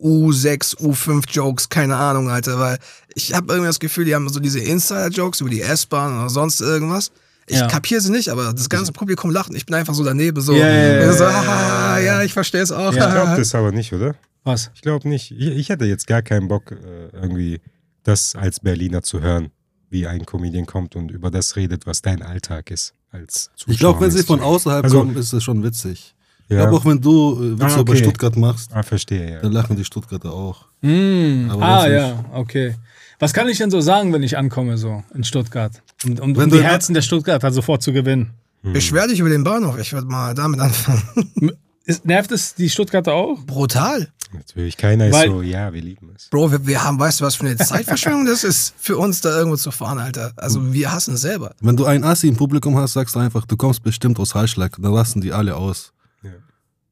[0.00, 2.78] U6, U5 Jokes, keine Ahnung, Alter, weil
[3.14, 6.60] ich habe irgendwie das Gefühl, die haben so diese Insider-Jokes über die S-Bahn oder sonst
[6.60, 7.10] irgendwas.
[7.46, 7.66] Ich Ja.
[7.66, 10.66] kapiere sie nicht, aber das ganze Publikum lacht ich bin einfach so daneben, so, Ja,
[10.68, 12.92] ja, ja, so ja, ah, ja, ich verstehe es auch.
[12.92, 14.14] Ich glaube das aber nicht, oder?
[14.44, 14.70] Was?
[14.74, 15.32] Ich glaube nicht.
[15.32, 17.60] Ich, ich hätte jetzt gar keinen Bock, äh, irgendwie
[18.04, 19.50] das als Berliner zu hören,
[19.90, 22.94] wie ein Comedian kommt und über das redet, was dein Alltag ist.
[23.10, 23.72] Als Zuschauer.
[23.74, 26.14] Ich glaube, wenn sie von außerhalb Also- kommen, ist es schon witzig.
[26.50, 26.62] Ich Ja.
[26.62, 28.02] glaube, auch wenn du äh, Witze Ah, über okay.
[28.02, 29.40] Stuttgart machst, Ah, verstehe, ja.
[29.40, 30.66] dann lachen die Stuttgarter auch.
[30.82, 32.74] Mm, Aber ah, ja, okay.
[33.20, 35.72] Was kann ich denn so sagen, wenn ich ankomme, so in Stuttgart?
[36.04, 38.30] Um, um, Wenn um die Herzen der Stuttgarter sofort zu gewinnen.
[38.62, 41.52] Beschwer dich über den Bahnhof, ich würde mal damit anfangen.
[41.84, 43.38] Ist, nervt es die Stuttgarter auch?
[43.46, 44.08] Brutal.
[44.32, 46.28] Natürlich, keiner ist Weil- so, ja, wir lieben es.
[46.30, 49.36] Bro, wir, wir haben, weißt du, was für eine Zeitverschwendung das ist, für uns da
[49.36, 50.32] irgendwo zu fahren, Alter.
[50.36, 51.54] Also wir hassen es selber.
[51.60, 54.76] Wenn du einen Assi im Publikum hast, sagst du einfach, du kommst bestimmt aus Hallschlag.
[54.80, 55.92] Dann lassen die alle aus.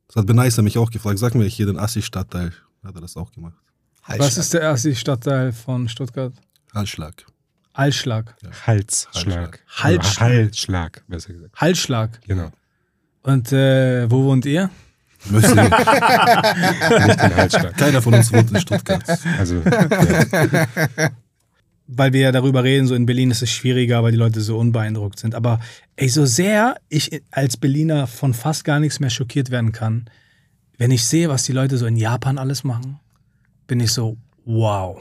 [0.08, 0.14] Ja.
[0.14, 1.18] Das hat Benaisa mich auch gefragt.
[1.18, 2.52] Sag mir hier den Assi-Stadtteil.
[2.84, 3.56] Hat er das auch gemacht.
[4.04, 6.32] Halt Was ist der erste Stadtteil von Stuttgart?
[6.74, 7.26] Hallschlag.
[7.74, 8.34] Allschlag.
[8.66, 9.60] Halsschlag.
[9.68, 10.00] Halsschlag.
[10.00, 11.54] Oder Halsschlag, besser gesagt.
[11.56, 12.20] Hallschlag.
[12.26, 12.50] Genau.
[13.22, 14.70] Und äh, wo wohnt ihr?
[17.36, 17.76] Halsschlag.
[17.76, 19.04] Keiner von uns wohnt in Stuttgart.
[19.38, 20.66] Also, ja.
[21.90, 24.58] Weil wir ja darüber reden, so in Berlin ist es schwieriger, weil die Leute so
[24.58, 25.34] unbeeindruckt sind.
[25.34, 25.58] Aber
[25.96, 30.04] ey, so sehr ich als Berliner von fast gar nichts mehr schockiert werden kann,
[30.76, 33.00] wenn ich sehe, was die Leute so in Japan alles machen,
[33.66, 34.98] bin ich so, wow.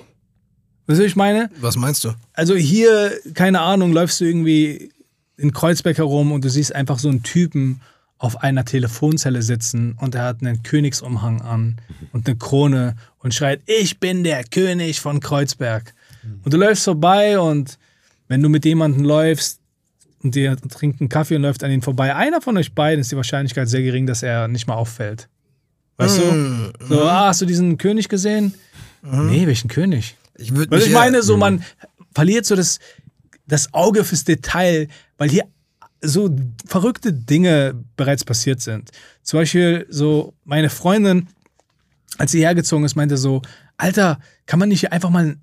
[0.87, 1.49] Weißt du, was ich meine?
[1.59, 2.13] Was meinst du?
[2.33, 4.91] Also hier, keine Ahnung, läufst du irgendwie
[5.35, 7.81] in Kreuzberg herum und du siehst einfach so einen Typen
[8.17, 11.77] auf einer Telefonzelle sitzen und er hat einen Königsumhang an
[12.11, 15.93] und eine Krone und schreit, ich bin der König von Kreuzberg.
[16.43, 17.77] Und du läufst vorbei und
[18.27, 19.59] wenn du mit jemandem läufst
[20.23, 23.11] und dir trinkt einen Kaffee und läuft an ihn vorbei, einer von euch beiden ist
[23.11, 25.29] die Wahrscheinlichkeit sehr gering, dass er nicht mal auffällt.
[25.97, 26.21] Weißt Mm,
[26.79, 26.85] du?
[26.87, 28.53] So, ah, hast du diesen König gesehen?
[29.01, 30.15] Nee, welchen König?
[30.37, 31.63] Ich mich ich meine, so man
[32.13, 32.79] verliert so das,
[33.47, 34.87] das Auge fürs Detail,
[35.17, 35.45] weil hier
[36.01, 36.35] so
[36.67, 38.91] verrückte Dinge bereits passiert sind.
[39.23, 41.27] Zum Beispiel so meine Freundin,
[42.17, 43.41] als sie hergezogen ist, meinte so,
[43.77, 45.37] Alter, kann man nicht hier einfach mal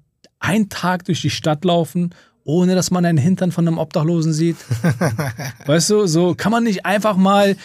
[0.44, 4.56] einen Tag durch die Stadt laufen, ohne dass man einen Hintern von einem Obdachlosen sieht?
[5.66, 7.56] weißt du, so kann man nicht einfach mal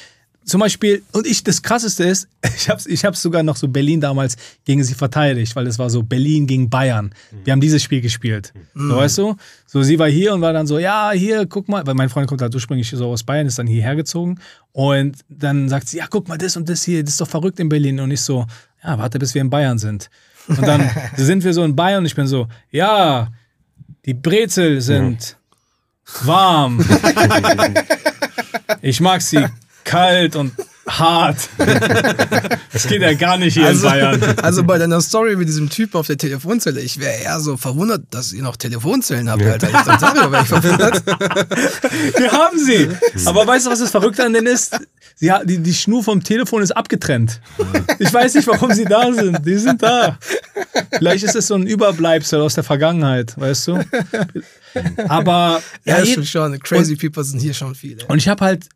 [0.49, 4.01] zum Beispiel, und ich, das krasseste ist, ich hab's, ich hab's sogar noch so Berlin
[4.01, 7.13] damals gegen sie verteidigt, weil es war so Berlin gegen Bayern.
[7.43, 8.51] Wir haben dieses Spiel gespielt.
[8.73, 9.35] So, weißt du?
[9.67, 12.27] So, sie war hier und war dann so, ja, hier, guck mal, weil mein Freund
[12.27, 14.39] kommt halt ursprünglich so aus Bayern, ist dann hierher gezogen.
[14.71, 17.59] Und dann sagt sie, ja, guck mal, das und das hier, das ist doch verrückt
[17.59, 17.99] in Berlin.
[17.99, 18.45] Und ich so,
[18.83, 20.09] ja, warte, bis wir in Bayern sind.
[20.49, 23.29] Und dann sind wir so in Bayern und ich bin so, ja,
[24.05, 25.37] die Brezel sind
[26.23, 26.83] warm.
[28.81, 29.45] Ich mag sie
[29.83, 30.53] kalt und
[30.87, 31.49] hart.
[32.71, 34.39] Das geht ja gar nicht hier also, in Bayern.
[34.41, 38.03] also bei deiner Story mit diesem Typ auf der Telefonzelle, ich wäre eher so verwundert,
[38.11, 39.67] dass ihr noch Telefonzellen habt, Alter.
[39.67, 41.03] Ich darüber wäre ich verwundert.
[42.17, 42.89] Wir haben sie.
[43.25, 44.79] Aber weißt du, was das Verrückte an denen ist?
[45.15, 47.41] Sie die, die Schnur vom Telefon ist abgetrennt.
[47.97, 49.45] Ich weiß nicht, warum sie da sind.
[49.45, 50.17] Die sind da.
[50.97, 53.79] Vielleicht ist es so ein Überbleibsel aus der Vergangenheit, weißt du?
[55.07, 56.59] Aber Ja, ja, schon schon.
[56.59, 58.05] Crazy people sind hier schon viele.
[58.05, 58.69] Und ich habe halt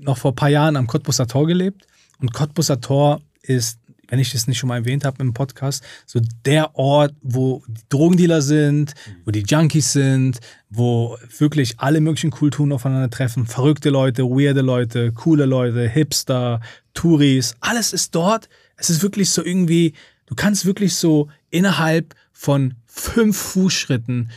[0.00, 1.86] noch vor ein paar Jahren am Cottbusser Tor gelebt.
[2.20, 6.20] Und Cottbusser Tor ist, wenn ich das nicht schon mal erwähnt habe im Podcast, so
[6.44, 12.72] der Ort, wo die Drogendealer sind, wo die Junkies sind, wo wirklich alle möglichen Kulturen
[12.72, 13.46] aufeinander treffen.
[13.46, 16.60] Verrückte Leute, weirde Leute, coole Leute, Hipster,
[16.92, 17.54] Touris.
[17.60, 18.48] Alles ist dort.
[18.76, 19.94] Es ist wirklich so irgendwie,
[20.26, 24.30] du kannst wirklich so innerhalb von fünf Fußschritten,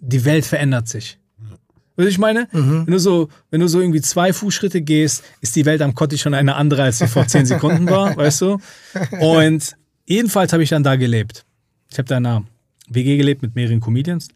[0.00, 1.19] die Welt verändert sich.
[2.00, 2.48] Du, ich meine?
[2.52, 6.18] Wenn, du so, wenn du so irgendwie zwei Fußschritte gehst, ist die Welt am Kotti
[6.18, 8.58] schon eine andere, als sie vor zehn Sekunden war, weißt du?
[9.20, 11.44] Und jedenfalls habe ich dann da gelebt.
[11.90, 12.44] Ich habe da in einer
[12.88, 14.28] WG gelebt mit mehreren Comedians.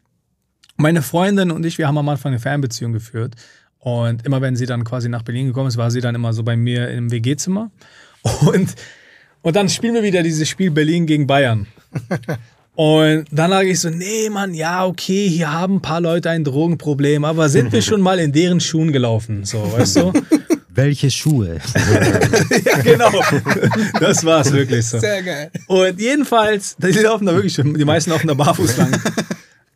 [0.77, 3.35] Meine Freundin und ich, wir haben am Anfang eine Fernbeziehung geführt.
[3.79, 6.43] Und immer wenn sie dann quasi nach Berlin gekommen ist, war sie dann immer so
[6.43, 7.71] bei mir im WG-Zimmer.
[8.41, 8.75] Und,
[9.43, 11.67] und dann spielen wir wieder dieses Spiel Berlin gegen Bayern.
[12.77, 16.43] Und dann lag ich so, nee, Mann, ja, okay, hier haben ein paar Leute ein
[16.43, 20.13] Drogenproblem, aber sind wir schon mal in deren Schuhen gelaufen, so, weißt du?
[20.71, 21.61] Welche Schuhe?
[22.65, 23.13] ja, genau.
[24.01, 24.99] Das war es wirklich so.
[24.99, 25.51] Sehr geil.
[25.69, 29.01] Und jedenfalls, die laufen da wirklich schon, die meisten laufen da barfuß lang.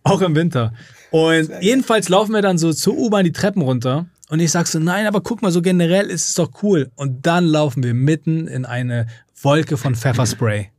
[0.03, 0.73] Auch im Winter.
[1.13, 4.07] Und jedenfalls laufen wir dann so zur U-Bahn die Treppen runter.
[4.29, 6.91] Und ich sag so, nein, aber guck mal, so generell ist es doch cool.
[6.97, 9.07] Und dann laufen wir mitten in eine
[9.41, 10.71] Wolke von Pfefferspray.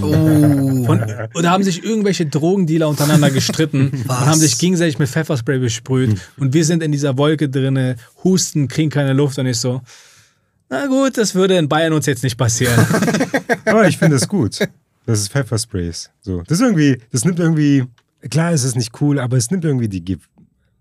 [0.00, 0.84] Oh.
[0.84, 6.20] Von, oder haben sich irgendwelche Drogendealer untereinander gestritten und haben sich gegenseitig mit Pfefferspray besprüht.
[6.38, 9.38] Und wir sind in dieser Wolke drinne, husten, kriegen keine Luft.
[9.38, 9.82] Und ich so,
[10.70, 12.78] na gut, das würde in Bayern uns jetzt nicht passieren.
[13.64, 14.58] Aber ich finde es gut,
[15.06, 16.10] dass es Pfefferspray ist.
[16.22, 17.84] So, das ist irgendwie, das nimmt irgendwie,
[18.30, 20.02] klar ist es nicht cool, aber es nimmt irgendwie die,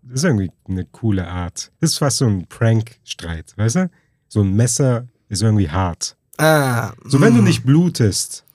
[0.03, 1.71] das ist irgendwie eine coole Art.
[1.79, 3.89] Das ist fast so ein Prank-Streit, weißt du?
[4.27, 6.15] So ein Messer ist irgendwie hart.
[6.37, 8.45] Ah, So, wenn du nicht blutest,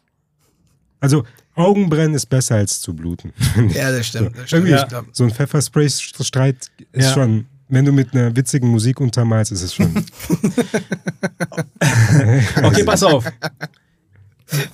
[1.06, 3.32] also Augenbrennen ist besser als zu bluten.
[3.74, 4.36] ja, das stimmt.
[4.36, 4.66] Das stimmt.
[4.88, 7.12] Glaub, so ein Pfefferspray-Streit ist Ja.
[7.14, 9.92] schon, wenn du mit einer witzigen Musik untermalst, ist es schon.
[12.62, 13.24] Okay, pass auf.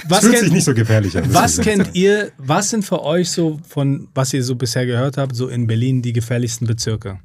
[0.06, 1.32] Was, fühlt sich kennt, nicht so gefährlich an.
[1.32, 5.34] was kennt ihr, was sind für euch so von, was ihr so bisher gehört habt,
[5.34, 7.20] so in Berlin die gefährlichsten Bezirke?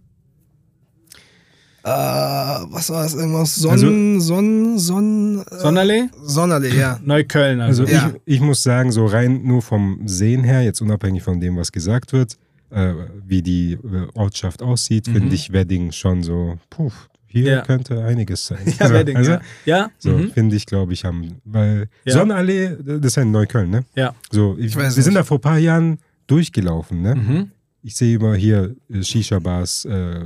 [1.88, 3.14] Äh, was war das?
[3.14, 3.56] Irgendwas?
[3.56, 6.04] Sonnen, Sonnen, Sonnen, äh, Sonderlee?
[6.24, 7.00] Sonnerle, ja.
[7.04, 7.84] Neukölln, also.
[7.84, 8.12] Also Ja.
[8.26, 11.72] ich, ich muss sagen, so rein nur vom Sehen her, jetzt unabhängig von dem, was
[11.72, 12.38] gesagt wird,
[12.72, 12.94] äh,
[13.26, 16.92] wie die äh, Ortschaft aussieht, finde ich Wedding schon so, puh,
[17.26, 17.48] hier Mhm.
[17.48, 17.62] Ja.
[17.62, 18.60] könnte einiges sein.
[18.80, 19.40] ja, Wedding, also, ja.
[19.66, 19.92] Ja?
[20.00, 20.32] So, Mhm.
[20.32, 22.14] finde ich, glaube ich, haben, weil Ja.
[22.14, 23.84] Sonnenallee, das ist ja in Neukölln, ne?
[23.96, 24.14] ja.
[24.32, 25.20] So, ich, weiß wir sind nicht.
[25.22, 27.16] da vor ein paar Jahren durchgelaufen, ne?
[27.16, 27.52] Mhm.
[27.88, 30.20] Ich sehe immer hier äh, Shisha-Bars, äh,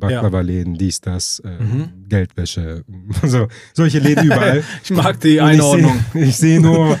[0.00, 1.88] Baklava-Läden, dies, das, äh, Mhm.
[2.08, 2.82] Geldwäsche,
[3.22, 4.64] so, solche Läden überall.
[4.82, 6.04] Ich mag die Einordnung.
[6.14, 6.98] Ich sehe seh nur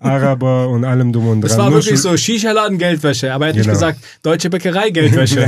[0.00, 1.48] Araber und allem drum und dran.
[1.48, 3.74] Das war Nur wirklich so Shisha-Laden Geldwäsche, aber er hat nicht Genau.
[3.74, 5.46] gesagt Deutsche Bäckerei Geldwäsche.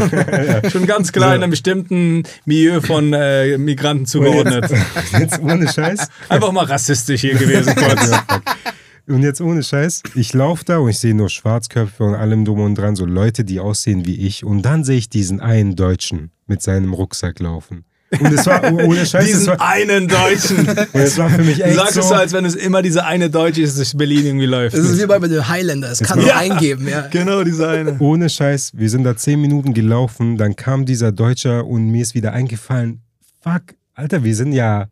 [0.70, 4.66] Schon ganz klar in einem bestimmten Milieu von äh, Migranten zugeordnet.
[5.18, 6.06] Jetzt ohne Scheiß.
[6.28, 8.12] Einfach mal rassistisch hier gewesen kurz.
[9.06, 12.60] Und jetzt ohne Scheiß, ich laufe da und ich sehe nur Schwarzköpfe und allem drum
[12.60, 14.44] und dran, so Leute, die aussehen wie ich.
[14.44, 17.84] Und dann sehe ich diesen einen Deutschen mit seinem Rucksack laufen.
[18.20, 20.66] Und es war oh- ohne Scheiß, es Diesen war, einen Deutschen.
[20.92, 22.80] und es war für mich Du echt sagst so, es so, als wenn es immer
[22.80, 24.76] dieser eine Deutsche ist, durch Berlin irgendwie läuft.
[24.76, 27.06] Das ist wie bei den Highlander, es kann nur eingeben, ja.
[27.10, 27.96] genau dieser eine.
[27.98, 32.14] ohne Scheiß, wir sind da zehn Minuten gelaufen, dann kam dieser Deutscher und mir ist
[32.14, 33.00] wieder eingefallen,
[33.42, 33.62] fuck,
[33.94, 34.88] Alter, wir sind ja,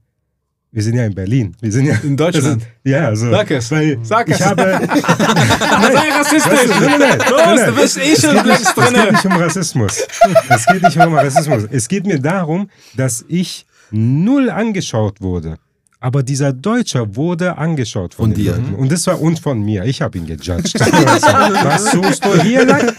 [0.75, 1.55] wir sind ja in Berlin.
[1.61, 2.63] Wir sind ja In Deutschland.
[2.85, 3.31] Ja, so.
[3.31, 3.71] Sag es.
[3.71, 4.45] Weil Sag ich es.
[4.47, 6.53] habe, Sei rassistisch.
[6.53, 7.67] Weißt du, nein, nein, nein, Los, nein, nein.
[7.75, 10.03] du bist eh Es schon geht, nicht, längst es geht nicht um Rassismus.
[10.49, 11.63] Es geht nicht um Rassismus.
[11.71, 15.59] Es geht mir darum, dass ich null angeschaut wurde.
[16.01, 18.53] Aber dieser Deutscher wurde angeschaut von, Von dir.
[18.53, 18.75] Leuten.
[18.75, 19.85] Und das war und von mir.
[19.85, 20.81] Ich habe ihn gejudged.
[20.81, 22.91] Was suchst du hier lang?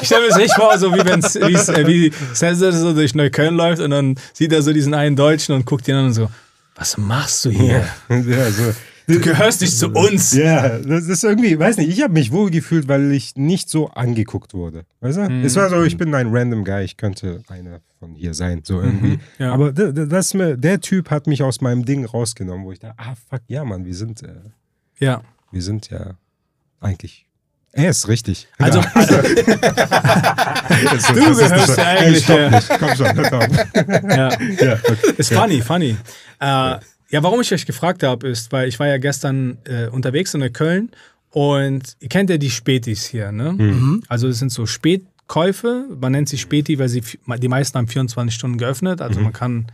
[0.00, 3.54] Ich stelle mir das richtig vor, so wie wenn äh, wie Cesar so durch Neukölln
[3.56, 6.28] läuft und dann sieht er so diesen einen Deutschen und guckt ihn an und so,
[6.76, 7.84] was machst du hier?
[8.08, 8.72] Ja, so.
[9.08, 10.32] Du gehörst nicht zu uns.
[10.32, 13.88] Ja, das ist irgendwie, weiß nicht, ich habe mich wohl gefühlt, weil ich nicht so
[13.90, 14.84] angeguckt wurde.
[15.00, 15.42] Weißt du?
[15.44, 18.80] Es war so, ich bin ein random Guy, ich könnte einer von hier sein, so
[18.82, 19.20] irgendwie.
[19.38, 19.52] ja.
[19.52, 23.14] Aber das, mir- der Typ hat mich aus meinem Ding rausgenommen, wo ich dachte, ah
[23.30, 24.34] fuck, ja Mann, wir sind, äh,
[24.98, 25.22] Ja.
[25.52, 26.14] wir sind ja
[26.80, 27.25] eigentlich,
[27.76, 28.48] er ist richtig.
[28.58, 28.86] Also, Ja.
[28.94, 29.14] also
[31.14, 32.50] Du gehörst ja eigentlich, ja.
[32.50, 33.48] nicht, komm schon, hör auf.
[34.08, 34.28] ja.
[34.64, 35.14] ja, okay.
[35.16, 35.96] Ist funny, funny.
[36.40, 36.44] Äh,
[37.08, 40.52] ja, warum ich euch gefragt habe, ist, weil ich war ja gestern äh, unterwegs in
[40.52, 40.90] Köln
[41.30, 43.52] und ihr kennt ja die Spätis hier, ne?
[43.52, 44.02] Mhm.
[44.08, 47.02] Also es sind so Spätkäufe, man nennt sie Späti, weil sie
[47.38, 49.66] die meisten haben 24 Stunden geöffnet, also man kann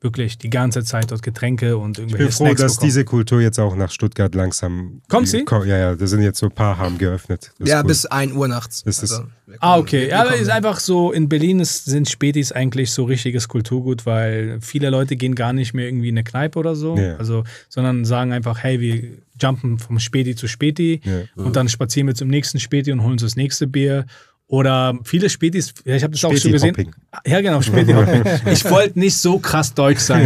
[0.00, 1.92] wirklich die ganze Zeit dort Getränke und Mhm.
[1.92, 2.88] Ich irgendwelche bin froh, Snacks dass bekommen.
[2.88, 5.02] diese Kultur jetzt auch nach Stuttgart langsam.
[5.08, 5.44] Kommt sie?
[5.50, 7.50] Ja, ja, da sind jetzt so ein paar haben geöffnet.
[7.58, 7.88] Ja, cool.
[7.88, 8.84] bis 1 Uhr nachts.
[8.84, 10.00] Das ist- wir Ah, kommen- okay.
[10.02, 14.06] wir Ja, kommen ist einfach so, in Berlin ist, sind Spätis eigentlich so richtiges Kulturgut,
[14.06, 17.16] weil viele Leute gehen gar nicht mehr irgendwie in eine Kneipe oder so, Ja.
[17.16, 19.02] also, sondern sagen einfach, hey, wir
[19.40, 21.42] jumpen vom Späti zu Späti Ja.
[21.42, 24.04] und dann spazieren wir zum nächsten Späti und holen uns das nächste Bier.
[24.50, 26.72] Oder viele Spätis, ja, ich habe das auch schon gesehen.
[26.74, 26.94] Späti-Hopping.
[27.26, 28.22] Ja, genau, Späti-Hopping.
[28.50, 30.24] Ich wollte nicht so krass deutsch sein.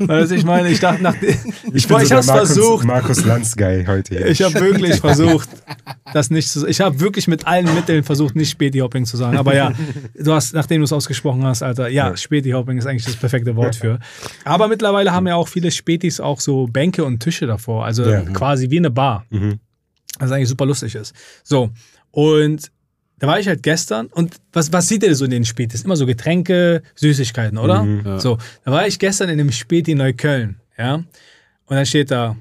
[0.00, 1.36] Weißt du, ich meine, ich dachte, nach, ich,
[1.72, 4.26] ich, so ich habe versucht, Markus Lanz-Guy heute hier.
[4.26, 5.48] ich habe wirklich versucht,
[6.12, 9.36] das nicht zu Ich habe wirklich mit allen Mitteln versucht, nicht Späti-Hopping zu sagen.
[9.36, 9.72] Aber ja,
[10.18, 13.76] du hast, nachdem du es ausgesprochen hast, Alter, ja, Späti-Hopping ist eigentlich das perfekte Wort
[13.76, 14.00] für.
[14.44, 17.84] Aber mittlerweile haben ja auch viele Spätis auch so Bänke und Tische davor.
[17.84, 18.22] Also Ja.
[18.22, 19.24] quasi wie eine Bar.
[19.30, 19.60] Mhm.
[20.18, 21.14] Was eigentlich super lustig ist.
[21.44, 21.70] So,
[22.10, 22.72] und
[23.18, 25.82] da war ich halt gestern und was, was sieht ihr so in den Spätis?
[25.82, 27.82] Immer so Getränke, Süßigkeiten, oder?
[27.82, 28.02] Mhm.
[28.04, 28.20] Ja.
[28.20, 30.94] So, da war ich gestern in dem Späti Neukölln, ja.
[30.96, 31.06] Und
[31.76, 32.36] dann steht da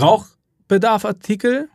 [0.00, 1.68] Rauchbedarfartikel,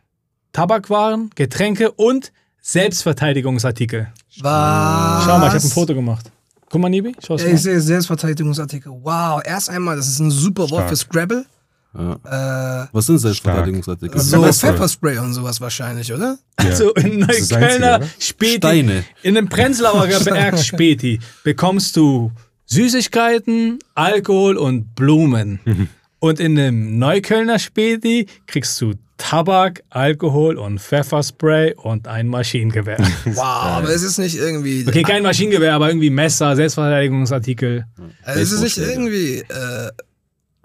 [0.52, 4.08] Tabakwaren, Getränke und Selbstverteidigungsartikel.
[4.40, 5.24] Was?
[5.24, 6.30] Schau mal, ich habe ein Foto gemacht.
[6.68, 7.54] Guck mal, Nibi, schau es Ja, mal.
[7.54, 8.92] ich sehe Selbstverteidigungsartikel.
[9.02, 11.44] Wow, erst einmal, das ist ein super Wort für Scrabble.
[11.92, 12.84] Ja.
[12.84, 14.20] Äh, Was sind Selbstverteidigungsartikel?
[14.20, 15.18] so Pfefferspray.
[15.18, 16.38] Und sowas wahrscheinlich, oder?
[16.56, 19.04] Also in Neuköllner Späti, Steine.
[19.22, 22.30] in einem Prenzlauer Berg Späti bekommst du
[22.66, 25.60] Süßigkeiten, Alkohol und Blumen.
[26.22, 32.98] Und in einem Neuköllner Späti kriegst du Tabak, Alkohol und Pfefferspray und ein Maschinengewehr.
[33.24, 34.84] Wow, aber es ist nicht irgendwie.
[34.86, 37.86] Okay, kein Maschinengewehr, aber irgendwie Messer, Selbstverteidigungsartikel.
[38.22, 39.90] Also es ist nicht irgendwie, äh,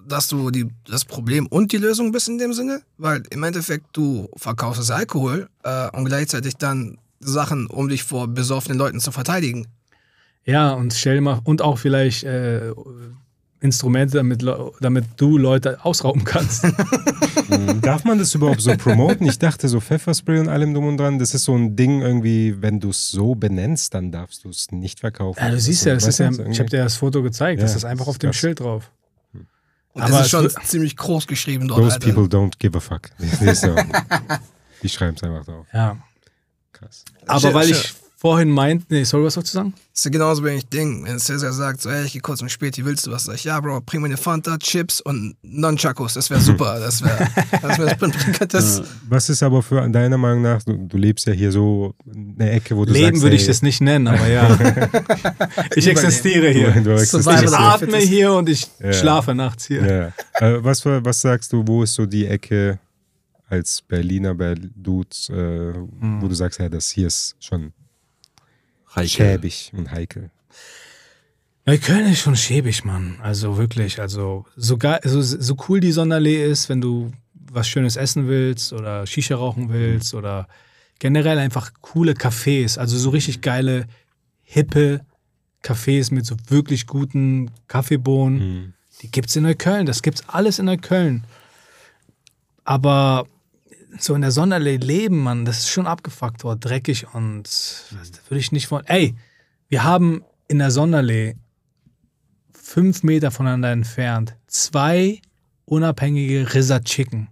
[0.07, 3.85] dass du die, das Problem und die Lösung bist in dem Sinne, weil im Endeffekt
[3.93, 9.11] du verkaufst das Alkohol äh, und gleichzeitig dann Sachen, um dich vor besoffenen Leuten zu
[9.11, 9.67] verteidigen.
[10.45, 12.71] Ja, und stell mal, und auch vielleicht äh,
[13.61, 14.45] Instrumente, damit,
[14.79, 16.65] damit du Leute ausrauben kannst.
[17.81, 19.25] Darf man das überhaupt so promoten?
[19.25, 22.61] Ich dachte, so Pfefferspray und allem drum und dran, das ist so ein Ding irgendwie,
[22.61, 25.39] wenn du es so benennst, dann darfst du es nicht verkaufen.
[25.41, 27.77] Ja, du siehst ja, das ist ja ich habe dir das Foto gezeigt, das Ja,
[27.77, 28.33] ist einfach das auf dem.
[28.33, 28.91] Schild drauf.
[29.95, 31.79] Und Aber das ist schon ziemlich groß geschrieben dort.
[31.79, 32.05] Those Alter.
[32.05, 33.09] people don't give a fuck.
[33.55, 33.73] So.
[34.83, 35.65] Die schreiben es einfach drauf.
[35.73, 35.97] Ja.
[36.73, 37.05] Krass.
[37.25, 37.93] Aber weil ich
[38.25, 39.73] vorhin meinte, nee, sorry, was sollst du sagen?
[39.91, 42.41] Das ist ja genauso, wenn ich Ding, wenn Cesar sagt, so, ey, ich geh kurz
[42.41, 43.25] im Späti, willst du was?
[43.25, 46.79] Sag ich, ja, Bro, bring mir eine Fanta, Chips und Nunchakos, das wäre super.
[46.79, 47.27] Das wäre,
[47.61, 51.51] das wäre, das, Was ist aber für deiner Meinung nach, du, du lebst ja hier
[51.51, 54.27] so in der Ecke, wo du Leben sagst, würde ich ey, das nicht nennen, aber
[54.27, 54.57] ja.
[55.75, 56.71] ich existiere hier.
[56.81, 57.59] Du existierst Ich hier.
[57.59, 58.91] atme hier und ich Ja.
[58.91, 60.13] schlafe nachts hier.
[60.41, 60.47] Ja.
[60.47, 62.79] Äh, was, was sagst du, wo ist so die Ecke
[63.47, 66.21] als Berliner Ber Dudes, äh, Hm.
[66.21, 67.71] wo du sagst, ja, das hier ist schon
[68.95, 69.09] Heikel.
[69.09, 70.31] schäbig und heikel.
[71.65, 73.17] Neukölln ist schon schäbig, Mann.
[73.21, 77.95] Also wirklich, also so, geil, so, so cool die Sonderlee ist, wenn du was Schönes
[77.95, 80.47] essen willst oder Shisha rauchen willst oder
[80.99, 83.87] generell einfach coole Cafés, also so richtig geile,
[84.43, 85.01] hippe
[85.63, 88.75] Cafés mit so wirklich guten Kaffeebohnen.
[89.01, 91.23] Die gibt's in Neukölln, das gibt's alles in Neukölln.
[92.63, 93.27] Aber
[93.99, 97.85] so in der Sonderlee leben, Mann, das ist schon abgefuckt dort, dreckig und das
[98.29, 98.85] würde ich nicht wollen.
[98.87, 99.15] Ey,
[99.69, 101.35] wir haben in der Sonderlee
[102.51, 105.21] fünf Meter voneinander entfernt zwei
[105.65, 107.27] unabhängige Rizza Chicken.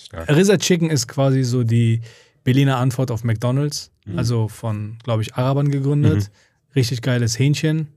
[0.00, 0.28] Stark.
[0.28, 2.00] Rizza Chicken ist quasi so die
[2.44, 4.18] Berliner Antwort auf McDonalds, Mhm.
[4.18, 6.30] also von, glaube ich, Arabern gegründet.
[6.74, 7.88] Richtig geiles Hähnchen.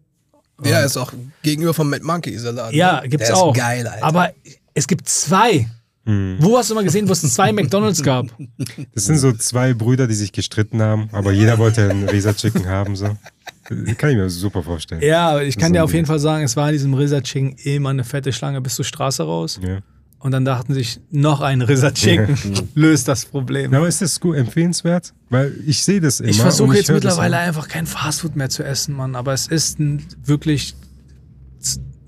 [0.64, 2.74] Der ist auch gegenüber vom Mad Monkey Salat.
[2.74, 3.10] Ja, ne?
[3.10, 3.54] gibt's Der auch.
[3.56, 4.06] Ist geil, Alter.
[4.06, 4.32] Aber
[4.74, 5.70] es gibt zwei.
[6.06, 6.38] Mhm.
[6.40, 8.26] Wo hast du mal gesehen, wo es zwei McDonalds gab?
[8.94, 12.68] Das sind so zwei Brüder, die sich gestritten haben, aber jeder wollte einen Reza Chicken
[12.68, 12.96] haben.
[12.96, 13.16] So.
[13.98, 15.02] Kann ich mir super vorstellen.
[15.02, 16.06] Ja, ich kann So dir auf jeden.
[16.06, 19.24] Fall sagen, es war in diesem Rizza Chicken immer eine fette Schlange bis zur Straße
[19.24, 19.60] raus.
[19.66, 19.80] Ja.
[20.20, 22.38] Und dann dachten sich, noch ein Rizza Chicken
[22.76, 23.72] löst das Problem.
[23.72, 25.14] Ja, Aber ist das gut empfehlenswert?
[25.30, 26.30] Weil ich sehe das immer.
[26.30, 29.16] Ich versuche jetzt das mittlerweile einfach kein Fastfood mehr zu essen, Mann.
[29.16, 30.76] Aber es ist ein, wirklich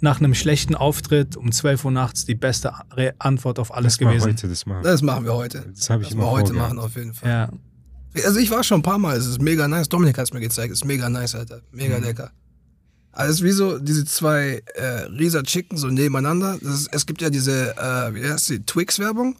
[0.03, 4.09] nach einem schlechten Auftritt um 12 Uhr nachts die beste Re- Antwort auf alles mal
[4.11, 4.27] gewesen.
[4.31, 4.83] heute das machen.
[4.83, 5.65] das machen wir heute.
[5.75, 6.73] Das habe ich Das immer wir heute vorgehabt.
[6.75, 7.29] machen auf jeden Fall.
[7.29, 7.49] Ja.
[8.25, 9.89] Also ich war schon ein paar Mal, es ist mega nice.
[9.89, 11.61] Dominik hat es mir gezeigt, es ist mega nice, Alter.
[11.71, 12.03] Mega Mhm.
[12.03, 12.31] lecker.
[13.11, 14.83] Also wie so diese zwei äh,
[15.17, 16.57] Risa Chicken so nebeneinander.
[16.61, 19.35] Das ist, es gibt ja diese, äh, wie heißt die, Twix-Werbung,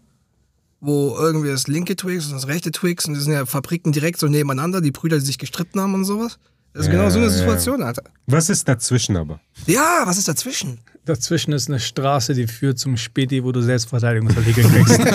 [0.80, 4.20] wo irgendwie das linke Twix und das rechte Twix und das sind ja Fabriken direkt
[4.20, 6.40] so nebeneinander, die Brüder, die sich gestritten haben und sowas.
[6.74, 7.32] Das ist Ja, genau so eine ja.
[7.32, 8.04] Situation, Alter.
[8.26, 9.40] Was ist dazwischen aber?
[9.68, 10.80] Ja, was ist dazwischen?
[11.06, 15.00] Dazwischen ist eine Straße, die führt zum Späti, wo du Selbstverteidigungsartikel kriegst.
[15.00, 15.06] Das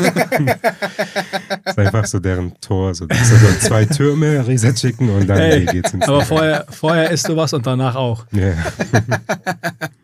[1.66, 2.94] ist einfach so deren Tor.
[2.94, 6.66] So, das sind so zwei Türme, Reza Chicken und dann Ey, geht's ins aber vorher,
[6.68, 8.26] vorher isst du was und danach auch.
[8.32, 8.52] Ja.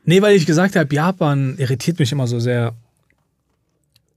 [0.06, 2.74] Nee, weil ich gesagt habe, Japan irritiert mich immer so sehr.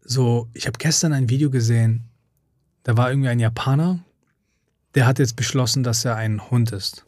[0.03, 2.03] So, ich habe gestern ein Video gesehen,
[2.83, 3.99] da war irgendwie ein Japaner,
[4.95, 7.05] der hat jetzt beschlossen, dass er ein Hund ist.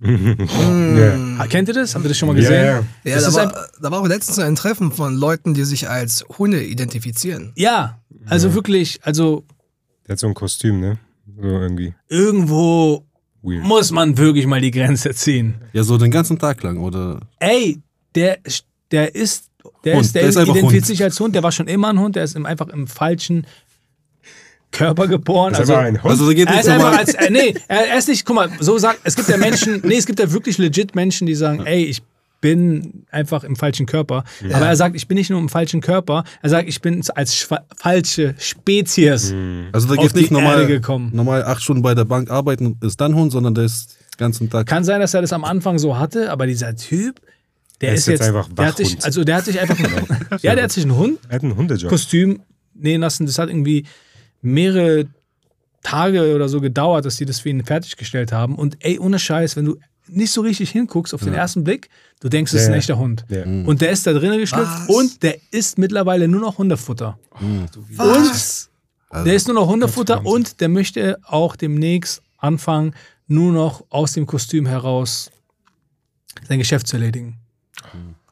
[0.00, 1.16] Ja.
[1.38, 1.94] Ah, Kennt ihr das?
[1.94, 2.64] Habt ihr das schon mal Ja, gesehen?
[2.64, 3.10] ja.
[3.10, 6.24] Ja, Das da war, da war auch letztens ein Treffen von Leuten, die sich als
[6.38, 7.52] Hunde identifizieren.
[7.56, 9.44] Ja, also wirklich, also
[10.06, 10.98] Der hat so ein Kostüm, ne?
[11.40, 13.04] So irgendwie irgendwo
[13.42, 13.64] weird.
[13.64, 15.54] muss man wirklich mal die Grenze ziehen.
[15.72, 17.20] Ja, so den ganzen Tag lang, oder?
[17.38, 17.78] Ey,
[18.14, 18.38] der,
[18.90, 19.46] der ist,
[19.84, 20.86] der Hund, ist, der, der ist einfach identifiziert Hund.
[20.86, 23.46] sich als Hund, der war schon immer ein Hund, der ist im, einfach im falschen
[24.70, 25.54] Körper geboren.
[25.54, 26.10] Also, aber ein Hund.
[26.10, 28.50] Also da geht er nicht ist einfach als, äh, nee, er, ist nicht, guck mal,
[28.60, 31.64] so sagt, es gibt ja Menschen, nee, es gibt ja wirklich legit Menschen, die sagen,
[31.64, 32.02] ey, ich
[32.40, 34.24] bin einfach im falschen Körper.
[34.52, 37.48] Aber er sagt, ich bin nicht nur im falschen Körper, er sagt, ich bin als
[37.76, 39.34] falsche Spezies.
[39.72, 41.10] Also da geht nicht normal, gekommen.
[41.12, 44.18] normal acht Stunden bei der Bank arbeiten und ist dann Hund, sondern der ist den
[44.18, 44.66] ganzen Tag.
[44.66, 47.20] Kann sein, dass er das am Anfang so hatte, aber dieser Typ,
[47.80, 49.78] der Der ist, ist jetzt jetzt, einfach der hat sich, also der hat sich einfach,
[50.42, 51.90] ja, der hat sich einen Hund er hat einen Hundejob.
[51.90, 52.40] Kostüm
[52.74, 53.26] nähen lassen.
[53.26, 53.84] Das hat irgendwie
[54.42, 55.06] mehrere
[55.82, 58.54] Tage oder so gedauert, dass die das für ihn fertiggestellt haben.
[58.56, 59.76] Und ey, ohne Scheiß, wenn du
[60.08, 61.88] nicht so richtig hinguckst auf den ersten Blick,
[62.20, 62.78] du denkst, es ist Ja, ein ja.
[62.78, 63.24] echter Hund.
[63.28, 63.44] Ja.
[63.44, 67.18] Und der ist da drinnen geschlüpft und der isst mittlerweile nur noch Hundefutter.
[67.96, 68.70] Was?
[69.12, 72.94] Der isst nur noch Hundefutter und der möchte auch demnächst anfangen,
[73.26, 75.30] nur noch aus dem Kostüm heraus
[76.48, 77.36] sein Geschäft zu erledigen.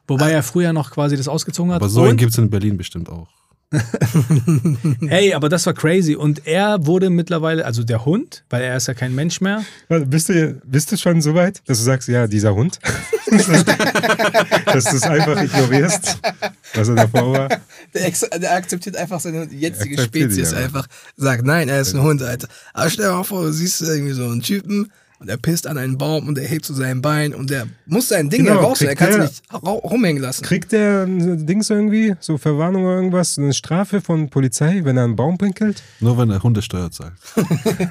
[0.07, 1.81] Wobei er früher noch quasi das ausgezogen hat.
[1.81, 3.27] Aber so einen und gibt es in Berlin bestimmt auch.
[5.09, 6.15] Ey, aber das war crazy.
[6.15, 9.65] Und er wurde mittlerweile, also der Hund, weil er ist ja kein Mensch mehr.
[9.89, 12.79] Bist du, bist du schon so weit, dass du sagst, ja, dieser Hund?
[14.65, 16.17] dass du es einfach ignorierst,
[16.75, 17.49] was er davor war?
[17.93, 20.87] Der, der akzeptiert einfach seine jetzige Spezies einfach.
[21.17, 22.47] Sagt, nein, er ist ein Hund, Alter.
[22.73, 25.77] Aber stell dir mal vor, du siehst irgendwie so einen Typen und er pisst an
[25.77, 28.81] einen Baum und er hebt so sein Bein und der muss sein Ding Genau, raus,
[28.81, 29.17] er kann es
[29.51, 30.43] nicht rumhängen lassen.
[30.43, 35.05] Kriegt der ein Dings irgendwie, so Verwarnung oder irgendwas, eine Strafe von Polizei, wenn er
[35.05, 35.81] einen Baum pinkelt?
[35.99, 37.13] Nur wenn er Hundesteuer zahlt.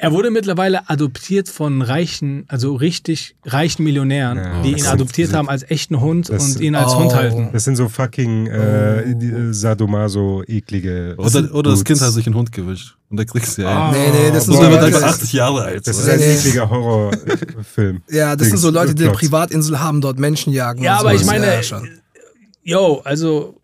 [0.00, 5.32] Er wurde mittlerweile adoptiert von reichen, also richtig reichen Millionären, Ja, die ihn sind- adoptiert
[5.32, 7.00] haben als echten Hund das- und ihn als Oh.
[7.00, 7.48] Hund halten.
[7.52, 11.16] Das sind so fucking äh, die, äh, Sadomaso, eklige.
[11.18, 11.82] Oder, oder das.
[11.82, 12.96] Kind hat sich einen Hund gewünscht.
[13.10, 13.68] Und da kriegst du ja.
[13.68, 13.92] Ah.
[13.92, 15.86] Nee, nee, das sind Und so Leute, das, 80 Jahre alt.
[15.86, 16.02] Das so.
[16.02, 18.02] ist ein ekliger Horrorfilm.
[18.10, 19.12] ja, das sind so Leute, die eine.
[19.12, 20.82] Privatinsel haben, dort Menschen jagen.
[20.82, 21.32] Ja, und aber ich sowas.
[21.32, 21.88] meine, Ja, schon.
[22.62, 23.58] yo, also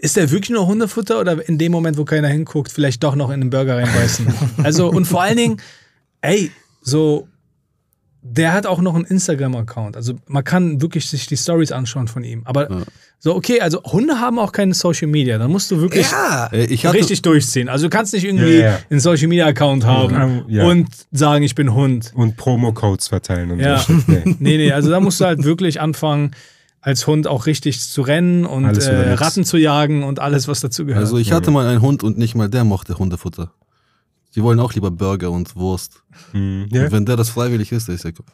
[0.00, 3.30] ist der wirklich nur Hundefutter oder in dem Moment, wo keiner hinguckt, vielleicht doch noch
[3.30, 4.26] in den Burger reinbeißen?
[4.62, 5.62] also und vor allen Dingen,
[6.22, 6.50] ey,
[6.82, 7.28] so,
[8.22, 9.96] der hat auch noch einen Instagram-Account.
[9.96, 12.42] Also man kann wirklich sich die Stories anschauen von ihm.
[12.44, 12.82] Aber Ja.
[13.18, 15.38] so, okay, also Hunde haben auch keine Social Media.
[15.38, 17.68] Da musst du wirklich Ja, hatte, richtig durchziehen.
[17.68, 18.78] Also du kannst nicht irgendwie Ja, ja.
[18.90, 20.68] einen Social Media Account haben Ja, ja.
[20.70, 22.12] und sagen, ich bin Hund.
[22.14, 23.78] Und Promo-Codes verteilen und Ja.
[23.78, 23.92] so.
[24.06, 24.22] Nee.
[24.38, 26.32] Nee, nee, also da musst du halt wirklich anfangen,
[26.82, 29.12] als Hund auch richtig zu rennen und äh.
[29.14, 31.04] Ratten zu jagen und alles, was dazu gehört.
[31.04, 33.52] also ich hatte mal einen Hund und nicht mal der mochte Hundefutter.
[34.34, 36.02] Die wollen auch lieber Burger und Wurst.
[36.32, 36.84] Hm, ja?
[36.84, 38.26] Und wenn der das freiwillig ist, dann ist ja gut.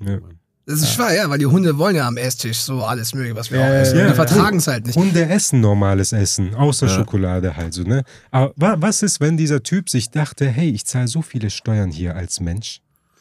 [0.00, 0.18] Ja.
[0.66, 3.50] das ist schwer, ja, weil die Hunde wollen ja am Esstisch so alles mögliche, was
[3.50, 3.98] wir Ja, auch ja, essen.
[3.98, 4.08] ja.
[4.08, 4.96] Die vertragen es halt nicht.
[4.96, 6.94] Hunde essen normales Essen, außer Ja.
[6.94, 8.02] Schokolade halt so, ne?
[8.30, 11.90] Aber wa was ist, wenn dieser Typ sich dachte, hey, ich zahle so viele Steuern
[11.90, 12.80] hier als Mensch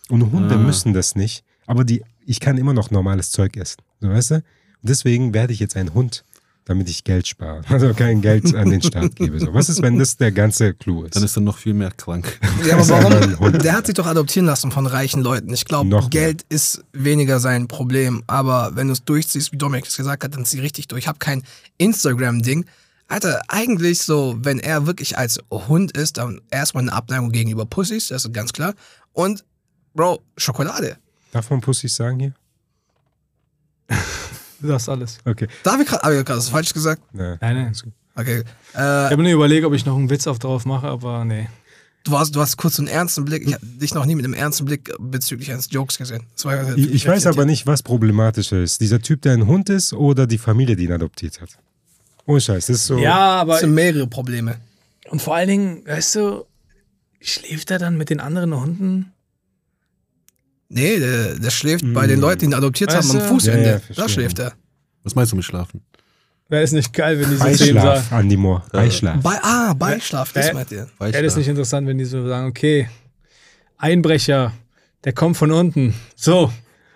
[0.09, 0.57] und Hunde Ah.
[0.59, 3.77] müssen das nicht, aber die ich kann immer noch normales Zeug essen.
[4.01, 4.35] So, weißt du?
[4.35, 4.43] Und
[4.81, 6.25] deswegen werde ich jetzt ein Hund,
[6.67, 7.61] damit ich Geld spare.
[7.69, 9.39] Also kein Geld an den Staat gebe.
[9.39, 9.53] So.
[9.53, 11.15] Was ist, wenn das der ganze Clou ist?
[11.15, 12.39] Dann ist er noch viel mehr krank.
[12.65, 12.89] Ja, aber
[13.39, 13.59] warum?
[13.59, 15.53] Der hat sich doch adoptieren lassen von reichen Leuten.
[15.53, 16.09] Ich glaube, Noch mehr.
[16.09, 18.23] Geld ist weniger sein Problem.
[18.27, 21.03] Aber wenn du es durchziehst, wie Dominik es gesagt hat, dann zieh richtig durch.
[21.03, 21.43] Ich habe kein
[21.77, 22.65] Instagram-Ding.
[23.07, 28.09] Alter, eigentlich so, wenn er wirklich als Hund ist, dann erstmal eine Abneigung gegenüber Pussys,
[28.09, 28.73] das ist ganz klar.
[29.13, 29.45] Und,
[29.93, 30.97] Bro, Schokolade.
[31.31, 32.33] Darf man Pussys sagen hier?
[34.61, 35.17] Das ist alles.
[35.25, 35.47] Okay.
[35.63, 37.01] Darf ich gerade, habe ich gerade das falsch gesagt?
[37.13, 37.37] Ja.
[37.41, 37.71] Nein, nein.
[37.71, 37.93] ist gut.
[38.15, 38.43] Okay.
[38.71, 41.47] Ich Äh, habe nur überlegt, ob ich noch einen Witz auf drauf mache, aber nee.
[42.03, 43.45] du, hast, du hast kurz einen ernsten Blick.
[43.47, 46.23] Ich habe dich noch nie mit einem ernsten Blick bezüglich eines Jokes gesehen.
[46.75, 48.81] Ich, ich weiß aber nicht, was problematischer ist.
[48.81, 51.49] Dieser Typ, der ein Hund ist oder die Familie, die ihn adoptiert hat.
[52.25, 52.65] Ohne Scheiß.
[52.65, 52.97] Das ist so.
[52.97, 54.55] Ja, aber Das sind mehrere Probleme.
[55.11, 56.45] und vor allen Dingen, weißt du,
[57.21, 59.13] schläft er dann mit den anderen Hunden?
[60.69, 63.27] Nee, der, der schläft bei den Leuten, die ihn adoptiert Weißt haben, am?
[63.27, 63.63] Fußende.
[63.63, 64.53] Ja, ja, da schläft er.
[65.03, 65.81] Was meinst du mit Schlafen?
[66.49, 68.23] Wäre es nicht geil, wenn die so Beischlaf, sagen.
[68.23, 68.63] Andy Moore.
[68.71, 69.21] Beischlaf.
[69.21, 70.87] Bei, ah, Beischlaf, das Äh, meint ihr.
[70.99, 72.89] Wäre das nicht interessant, wenn die so sagen, okay,
[73.77, 74.53] Einbrecher,
[75.03, 75.93] der kommt von unten.
[76.15, 76.51] So,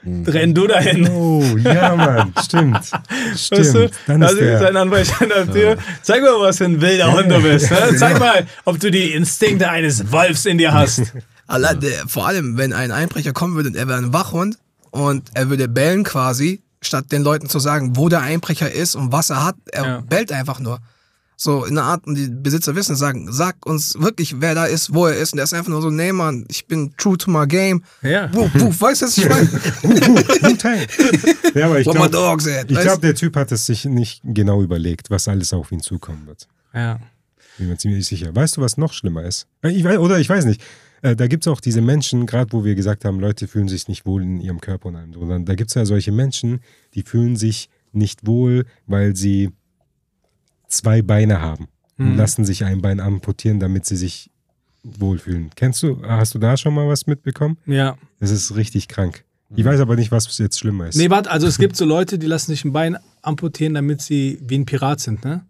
[0.05, 1.07] renn du dahin.
[1.09, 2.34] Oh, ja, Mann.
[2.43, 2.80] Stimmt.
[3.36, 3.59] Stimmt.
[3.59, 3.89] Weißt du?
[4.07, 4.82] Dann da ist sitzt ein der.
[4.82, 5.78] Anbrecher an der Tür.
[6.01, 7.69] Zeig mal, was für ein wilder Hund du bist.
[7.69, 7.95] Ne?
[7.97, 11.13] Zeig mal, ob du die Instinkte eines Wolfs in dir hast.
[11.52, 14.58] Allein, der, vor allem, wenn ein Einbrecher kommen würde und er wäre ein Wachhund
[14.91, 19.12] und er würde bellen quasi, statt den Leuten zu sagen, wo der Einbrecher ist und
[19.12, 19.99] was er hat, er Ja.
[20.02, 20.80] bellt einfach nur.
[21.38, 24.93] So in der Art, und die Besitzer wissen, sagen, sag uns wirklich, wer da ist,
[24.93, 25.34] wo er ist.
[25.34, 27.84] Und er ist einfach nur so, nee, Mann, ich bin true to my game.
[28.04, 28.32] Ja.
[28.32, 29.52] Wuff, wuff, weißt du, was ich meine?
[29.91, 30.80] Wu-Tang.
[31.56, 32.10] Ja, aber ich glaube,
[32.68, 36.47] glaub, der Typ hat es sich nicht genau überlegt, was alles auf ihn zukommen wird.
[36.74, 36.99] ja.
[37.58, 38.34] Bin mir ziemlich sicher.
[38.34, 39.45] Weißt du, was noch schlimmer ist?
[39.62, 40.62] Äh, Ich weiß, oder ich weiß nicht.
[41.02, 43.88] Äh, Da gibt es auch diese Menschen, gerade wo wir gesagt haben, Leute fühlen sich
[43.88, 45.12] nicht wohl in ihrem Körper und allem.
[45.12, 45.45] drum.
[45.45, 46.60] Da gibt es ja solche Menschen,
[46.93, 49.49] die fühlen sich nicht wohl, weil sie
[50.68, 52.18] zwei Beine haben und Mhm.
[52.18, 54.30] lassen sich ein Bein amputieren, damit sie sich
[54.84, 55.52] wohlfühlen.
[55.56, 57.58] Kennst du, hast du da schon mal was mitbekommen?
[57.66, 57.97] ja.
[58.20, 59.24] Das ist richtig krank.
[59.56, 60.95] Ich weiß aber nicht, was jetzt schlimmer ist.
[60.95, 64.39] Nee, warte, also es gibt so Leute, die lassen sich ein Bein amputieren, damit sie
[64.41, 65.45] wie ein Pirat sind, ne?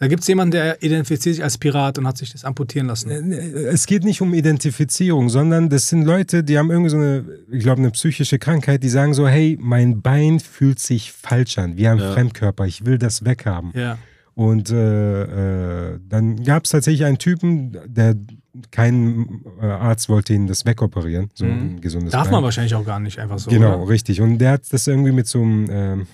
[0.00, 3.10] Da gibt es jemanden, der identifiziert sich als Pirat und hat sich das amputieren lassen.
[3.10, 7.62] Es geht nicht um Identifizierung, sondern das sind Leute, die haben irgendwie so eine, ich
[7.62, 11.86] glaube, eine psychische Krankheit, die sagen so, hey, mein Bein fühlt sich falsch an, wie
[11.86, 12.12] ein Ja.
[12.14, 13.72] Fremdkörper, ich will das weghaben.
[13.74, 13.98] Ja.
[14.32, 18.16] Und äh, äh, dann gab es tatsächlich einen Typen, der
[18.70, 22.16] kein äh, Arzt wollte ihn das wegoperieren, so ein gesundes Mhm.
[22.16, 22.32] Darf Bein.
[22.32, 23.50] man wahrscheinlich auch gar nicht einfach so.
[23.50, 23.88] Genau, Oder?
[23.90, 24.20] richtig.
[24.20, 26.06] Und der hat das irgendwie mit so einem ähm,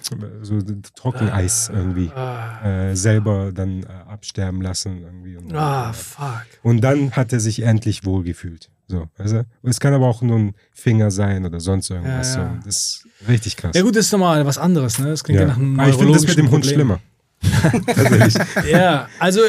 [0.43, 0.59] so
[0.95, 5.01] Trockeneis irgendwie Ah, äh, selber dann äh, absterben lassen.
[5.03, 5.37] Irgendwie.
[5.37, 6.43] Und, ah, fuck.
[6.62, 8.70] und dann hat er sich endlich wohlgefühlt.
[8.89, 9.09] So?
[9.18, 12.34] Und es kann aber auch nur ein Finger sein oder sonst irgendwas.
[12.37, 12.55] Ja, ja.
[12.61, 12.66] So.
[12.66, 13.72] Das ist richtig krass.
[13.74, 15.07] Ja gut, das ist nochmal was anderes, ne?
[15.09, 15.53] Das klingt ja, Ja.
[15.53, 16.74] nach einem Aber ich finde das mit dem neurologischen Hund Problem.
[16.74, 17.01] schlimmer.
[17.87, 18.34] Tatsächlich.
[18.72, 19.41] Ja, also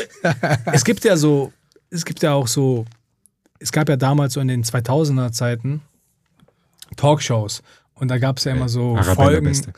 [0.71, 1.51] es gibt ja so,
[1.89, 2.85] es gibt ja auch so,
[3.59, 5.81] es gab ja damals so in den 2000er Zeiten
[6.95, 7.61] Talkshows
[7.95, 9.45] und da gab es ja immer so Arabella Folgen.
[9.45, 9.73] Beste.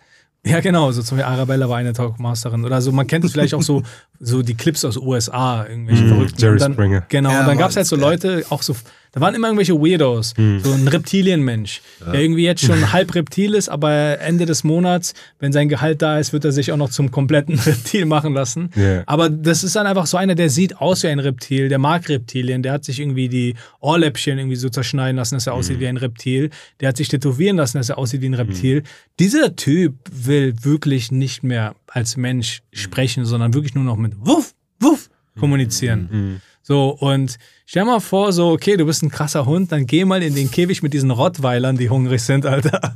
[0.45, 2.93] Ja, genau, so zum Beispiel Arabella war eine Talkmasterin oder so.
[2.93, 3.84] Man kennt es vielleicht auch so,
[4.22, 6.41] so die Clips aus USA, irgendwelche Mm, Verrückten.
[6.41, 7.03] Jerry dann, Springer.
[7.10, 7.97] Genau, Ja, und dann gab es halt so.
[7.97, 8.74] Leute, auch so,
[9.12, 10.60] da waren immer irgendwelche Weirdos, Hm.
[10.64, 15.51] so ein Reptilienmensch, der irgendwie jetzt schon halb Reptil ist, aber Ende des Monats, wenn
[15.51, 18.70] sein Gehalt da ist, wird er sich auch noch zum kompletten Reptil machen lassen.
[18.76, 19.03] Ja.
[19.07, 22.07] Aber das ist dann einfach so einer, der sieht aus wie ein Reptil, der mag
[22.10, 25.82] Reptilien, der hat sich irgendwie die Ohrläppchen irgendwie so zerschneiden lassen, dass er aussieht Mhm.
[25.82, 26.49] wie ein Reptil,
[26.80, 28.84] der hat sich tätowieren lassen, dass er aussieht wie ein Reptil.
[29.20, 32.78] Dieser Typ will wirklich nicht mehr als Mensch Mhm.
[32.78, 36.41] sprechen, sondern wirklich nur noch mit Wuff, Wuff kommunizieren.
[36.70, 40.22] So, und stell mal vor, so, okay, du bist ein krasser Hund, dann geh mal
[40.22, 42.95] in den Käfig mit diesen Rottweilern, die hungrig sind, Alter.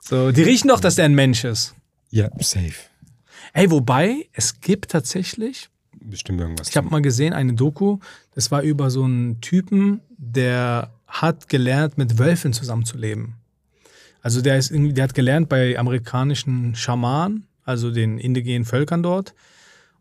[0.00, 1.74] So, die riechen doch, dass der ein Mensch ist.
[2.10, 2.74] Ja, safe.
[3.54, 6.68] Ey, wobei, es gibt tatsächlich, Bestimmt irgendwas.
[6.68, 8.00] ich habe mal gesehen, eine Doku,
[8.34, 13.36] das war über so einen Typen, der hat gelernt, mit Wölfen zusammenzuleben.
[14.20, 19.32] Also der ist irgendwie, der hat gelernt bei amerikanischen Schamanen, also den indigenen Völkern dort.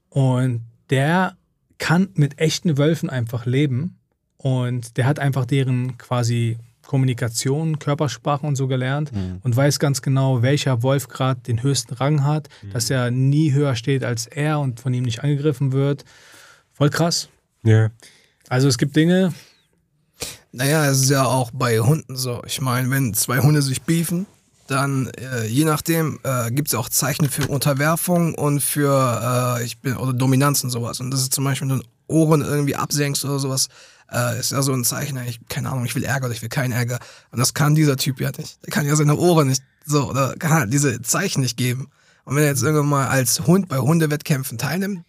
[0.09, 1.37] Und der
[1.77, 3.97] kann mit echten Wölfen einfach leben.
[4.37, 9.11] Und der hat einfach deren quasi Kommunikation, Körpersprache und so gelernt
[9.41, 13.75] und weiß ganz genau, welcher Wolf gerade den höchsten Rang hat, dass er nie höher
[13.75, 16.05] steht als er und von ihm nicht angegriffen wird.
[16.73, 17.29] Voll krass.
[17.63, 17.89] ja.
[18.47, 19.33] Also es gibt Dinge,
[20.51, 22.43] Naja, es ist ja auch bei Hunden so.
[22.45, 24.27] Ich meine, wenn zwei Hunde sich beefen,
[24.67, 29.79] dann äh, je nachdem äh, gibt es auch Zeichen für Unterwerfung und für äh, ich
[29.79, 30.99] bin oder Dominanz und sowas.
[30.99, 33.67] Und das ist zum Beispiel, wenn du Ohren irgendwie absenkst oder sowas,
[34.11, 36.49] äh, ist ja so ein Zeichen, ich, keine Ahnung, ich will Ärger oder ich will
[36.49, 36.99] keinen Ärger.
[37.31, 38.57] Und das kann dieser Typ ja nicht.
[38.65, 41.89] Der kann ja seine Ohren nicht So, oder kann halt diese Zeichen nicht geben.
[42.23, 45.03] Und wenn er jetzt irgendwann mal als Hund bei Hundewettkämpfen teilnimmt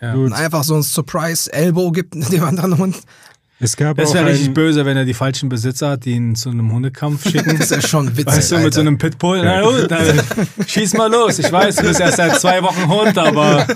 [0.00, 0.14] Ja.
[0.14, 2.96] und einfach so ein Surprise-Elbow gibt dem anderen Hund,
[3.58, 6.50] Es gab Das wäre richtig böse, wenn er die falschen Besitzer hat, die ihn zu
[6.50, 7.56] einem Hundekampf schicken.
[7.56, 8.26] das ist ja schon witzig.
[8.26, 10.20] Weißt du, mit so einem Pitbull, na gut, dann
[10.66, 11.38] schieß mal los.
[11.38, 13.66] Ich weiß, du bist erst seit zwei Wochen Hund, aber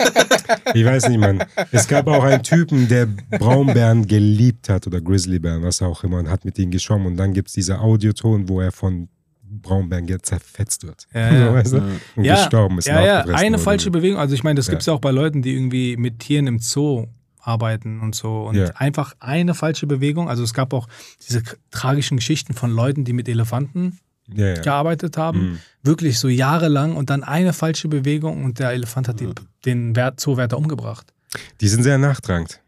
[0.75, 1.43] ich weiß nicht, Mann.
[1.73, 6.29] Es gab auch einen Typen, der Braunbären geliebt hat oder Grizzlybären, was auch immer, und
[6.29, 7.07] hat mit ihnen geschwommen.
[7.07, 9.09] Und dann gibt es diese Audioton, wo er von
[9.43, 11.07] Braunbären zerfetzt wird.
[11.15, 11.55] Ja, ja.
[11.55, 11.79] Weißt du?
[12.17, 12.87] Und gestorben ist.
[12.87, 14.19] ja, ja, eine falsche Bewegung.
[14.21, 14.73] Also ich meine, das Ja.
[14.73, 17.07] gibt es ja auch bei Leuten, die irgendwie mit Tieren im Zoo
[17.43, 18.43] arbeiten und so.
[18.45, 18.67] Und Ja.
[18.77, 20.29] einfach eine falsche Bewegung.
[20.29, 20.89] Also es gab auch
[21.27, 23.99] diese tragischen Geschichten von Leuten, die mit Elefanten
[24.33, 24.61] Ja, ja.
[24.61, 25.41] gearbeitet haben.
[25.53, 25.59] Mhm.
[25.83, 29.29] Wirklich so jahrelang und dann eine falsche Bewegung und der Elefant hat die,
[29.65, 31.13] den Wert, Zoowärter umgebracht.
[31.61, 32.61] Die sind sehr nachtragend.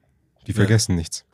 [0.46, 1.24] Die vergessen nichts.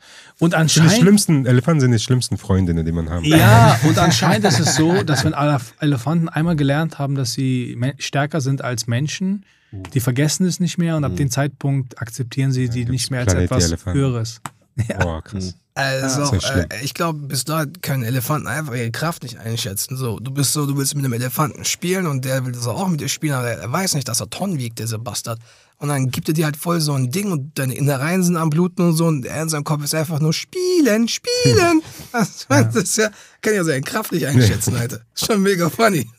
[0.41, 1.03] Und Das sind die anscheinend.
[1.03, 3.39] schlimmsten, Elefanten sind die schlimmsten Freundinnen, die man haben kann.
[3.39, 7.77] Ja, und anscheinend ist es so, dass wenn alle Elefanten einmal gelernt haben, dass sie
[7.99, 12.69] stärker sind als Menschen, die vergessen es nicht mehr und ab dem Zeitpunkt akzeptieren sie
[12.69, 13.93] die gibt's nicht mehr als Planet der etwas.
[13.93, 14.41] Höheres.
[15.01, 15.55] Boah, krass.
[15.75, 16.27] Also, Ja.
[16.27, 16.67] Sehr schlimm.
[16.71, 19.97] äh, ich glaube, bis dahin können Elefanten einfach ihre Kraft nicht einschätzen.
[19.97, 22.89] So, du bist so, du willst mit einem Elefanten spielen und der will so auch
[22.89, 25.39] mit dir spielen, aber er weiß nicht, dass er Tonnen wiegt, dieser Bastard.
[25.79, 28.51] Und dann gibt er dir halt voll so ein Ding und deine Innereien sind am
[28.51, 31.83] Bluten und so und er in seinem Kopf ist einfach nur spielen, spielen.
[32.13, 33.11] Das, das ist ja,
[33.43, 35.03] kann ja seine Kraft nicht einschätzen, Alter.
[35.15, 36.11] Ist schon mega funny.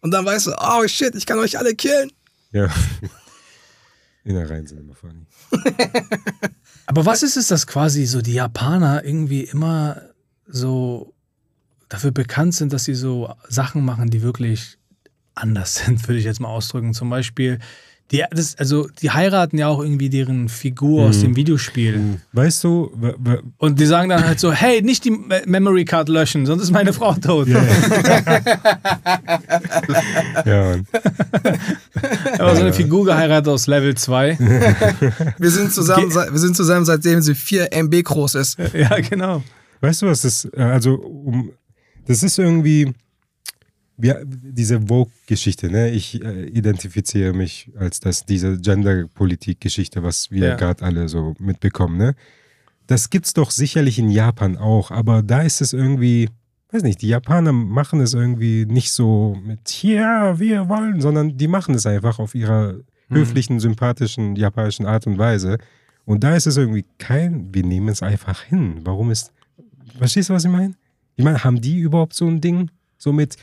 [0.00, 2.10] Und dann weißt du, oh shit, ich kann euch alle killen.
[2.52, 2.72] Ja.
[4.24, 5.26] Innereien sind immer funny.
[6.86, 10.00] Aber was ist es, dass quasi so die Japaner irgendwie immer
[10.46, 11.12] so
[11.88, 14.78] dafür bekannt sind, dass sie so Sachen machen, die wirklich
[15.34, 16.94] anders sind, würde ich jetzt mal ausdrücken.
[16.94, 17.58] Zum Beispiel,
[18.12, 22.20] die, das, also die heiraten ja auch irgendwie deren Figur aus dem Videospiel.
[22.32, 22.92] Weißt du,
[23.58, 26.70] Und die sagen dann halt so, hey, nicht die Me- Memory Card löschen, sonst ist
[26.70, 27.48] meine Frau tot.
[27.48, 27.62] ja,
[30.44, 30.86] Mann.
[32.38, 34.38] Aber so eine Figur geheiratet aus Level 2.
[35.38, 38.58] Wir sind zusammen, seit- wir sind zusammen seitdem sie 4 MB groß ist.
[38.74, 39.42] ja, genau.
[39.80, 41.50] Weißt du, was das, äh, also, um,
[42.06, 42.92] das ist irgendwie,
[43.96, 45.90] wir, diese Vogue-Geschichte, ne?
[45.90, 50.54] Ich äh, identifiziere mich als das, diese Gender-Politik-Geschichte, was wir Ja.
[50.56, 52.14] gerade alle so mitbekommen, ne?
[52.86, 56.28] Das gibt's doch sicherlich in Japan auch, aber da ist es irgendwie,
[56.70, 61.48] weiß nicht, die Japaner machen es irgendwie nicht so mit, ja, wir wollen, sondern die
[61.48, 62.74] machen es einfach auf ihrer
[63.08, 65.56] höflichen, sympathischen, japanischen Art und Weise.
[66.04, 68.80] Und da ist es irgendwie kein, wir nehmen es einfach hin.
[68.84, 69.32] Warum ist,
[69.96, 70.74] verstehst du, was ich meine?
[71.16, 72.70] Ich meine, haben die überhaupt so ein Ding?
[72.98, 73.36] So mit,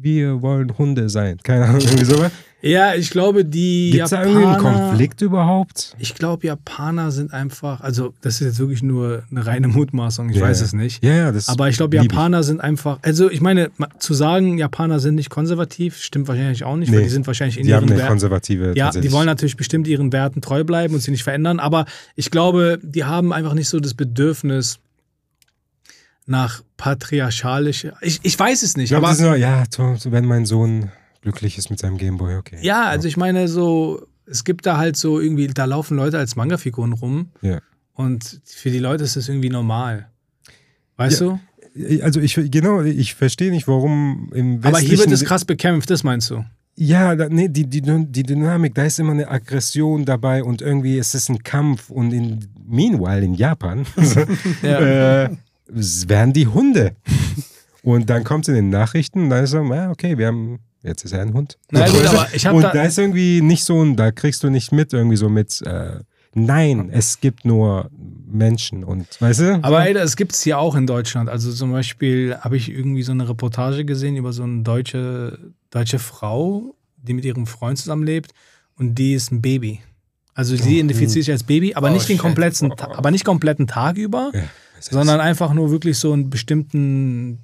[0.00, 1.38] wir wollen Hunde sein.
[1.42, 2.32] Keine Ahnung, irgendwie sowas.
[2.62, 5.94] Ja, ich glaube, die Gibt es da irgendwie einen Japaner- Konflikt überhaupt?
[5.98, 10.36] Ich glaube, Japaner sind einfach, also das ist jetzt wirklich nur eine reine Mutmaßung, ich
[10.36, 11.04] Ja, weiß es nicht.
[11.04, 14.98] Ja, ja, das Aber ich glaube, Japaner sind einfach, also ich meine, zu sagen, Japaner
[15.00, 17.84] sind nicht konservativ, stimmt wahrscheinlich auch nicht, weil Nee, die sind wahrscheinlich in Die haben
[17.84, 18.10] ihren eine Werten.
[18.12, 18.72] konservative.
[18.74, 21.84] Ja, die wollen natürlich bestimmt ihren Werten treu bleiben und sie nicht verändern, aber
[22.16, 24.78] ich glaube, die haben einfach nicht so das Bedürfnis
[26.26, 27.94] nach patriarchalische.
[28.00, 29.64] Ich, ich weiß es nicht, Ich glaube, aber nur, ja,
[30.04, 30.90] wenn mein Sohn
[31.22, 32.58] glücklich ist mit seinem Gameboy, okay.
[32.62, 36.36] ja, also ich meine so, es gibt da halt so irgendwie, da laufen Leute als
[36.36, 37.60] Manga-Figuren rum Ja.
[37.94, 40.08] und für die Leute ist das irgendwie normal.
[40.96, 41.38] Weißt Ja,
[41.74, 42.02] du?
[42.02, 46.02] Also ich, genau, ich verstehe nicht, warum im Aber hier wird es krass bekämpft, das
[46.04, 46.44] meinst du?
[46.78, 50.98] Ja, da, nee, die, die, die Dynamik, da ist immer eine Aggression dabei und irgendwie
[50.98, 53.86] ist es ein Kampf und in, meanwhile in Japan
[54.62, 55.28] äh,
[55.74, 56.96] es werden die Hunde.
[57.82, 60.58] Und dann kommt es in den Nachrichten und dann ist so, ja, okay, wir haben,
[60.82, 61.56] jetzt ist er ein Hund.
[61.70, 64.50] Na gut, aber ich und da, da ist irgendwie nicht so ein, da kriegst du
[64.50, 66.00] nicht mit, irgendwie so mit, äh,
[66.34, 67.88] nein, es gibt nur
[68.28, 69.60] Menschen und, weißt du?
[69.62, 71.28] Aber ey, das gibt es hier auch in Deutschland.
[71.30, 75.38] Also zum Beispiel habe ich irgendwie so eine Reportage gesehen über so eine deutsche,
[75.70, 78.32] deutsche Frau, die mit ihrem Freund zusammenlebt
[78.76, 79.80] und die ist ein Baby.
[80.34, 83.96] Also sie identifiziert sich als Baby, aber Oh, nicht den kompletten, aber nicht kompletten Tag
[83.96, 84.42] über, Ja,
[84.80, 87.38] sondern einfach nur wirklich so in bestimmten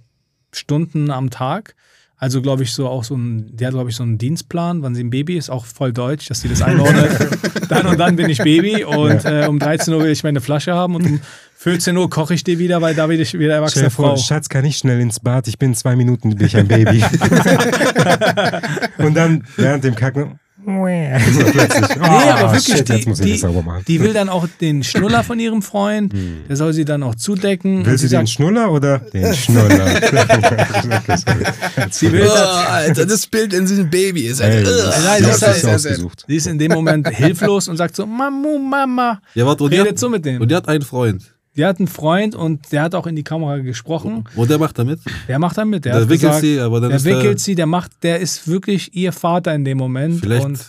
[0.52, 1.74] Stunden am Tag.
[2.16, 4.94] Also glaube ich so auch so ein, der hat glaube ich so einen Dienstplan, wann
[4.94, 7.10] sie ein Baby ist, auch voll deutsch, dass sie das einordnet.
[7.68, 10.72] dann und dann bin ich Baby und äh, um 13 Uhr will ich meine Flasche
[10.72, 11.20] haben und um
[11.56, 14.16] 14 Uhr koche ich die wieder, weil da bin ich wieder erwachsene Chef, Frau.
[14.16, 15.48] Schatz, kann ich schnell ins Bad?
[15.48, 17.02] Ich bin in zwei Minuten, bin ich ein Baby.
[18.98, 20.38] und dann während dem Kacken.
[20.64, 21.88] So plötzlich.
[21.96, 23.84] Oh, Nee, aber wirklich, shit, jetzt die, muss ich die, das sauber machen.
[23.88, 26.12] die will dann auch den Schnuller von ihrem Freund,
[26.48, 27.78] der soll sie dann auch zudecken.
[27.78, 27.86] Hm.
[27.86, 29.86] Will sie sie den sagt, Schnuller oder den Schnuller?
[31.90, 34.68] sie will Oh, Alter, das Bild in diesem Baby ist Ey, halt.
[35.04, 36.24] Nein, das, das das ist ist ausgesucht.
[36.26, 39.20] sie ist in dem Moment hilflos und sagt so, Mamu, Mama.
[39.34, 40.40] Ja, warte, und die, Redet hat, so mit dem.
[40.40, 41.22] und die hat einen Freund.
[41.56, 44.24] Die hat einen Freund und der hat auch in die Kamera gesprochen.
[44.34, 45.00] Und der macht damit.
[45.28, 45.84] Der macht da mit.
[45.84, 47.90] Der, Der hat wickelt gesagt, sie, aber dann der ist wickelt der, sie, der macht,
[48.02, 50.20] der ist wirklich ihr Vater in dem Moment.
[50.20, 50.66] Vielleicht, Und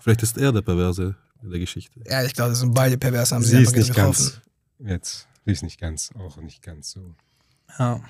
[0.00, 2.00] vielleicht ist er der Perverse in der Geschichte.
[2.10, 4.06] Ja, ich glaube, das sind beide pervers, haben sie, Sie ist nicht getroffen.
[4.12, 4.40] ganz,
[4.84, 7.14] jetzt, sie ist nicht ganz, auch nicht ganz so.
[7.78, 8.00] Ja.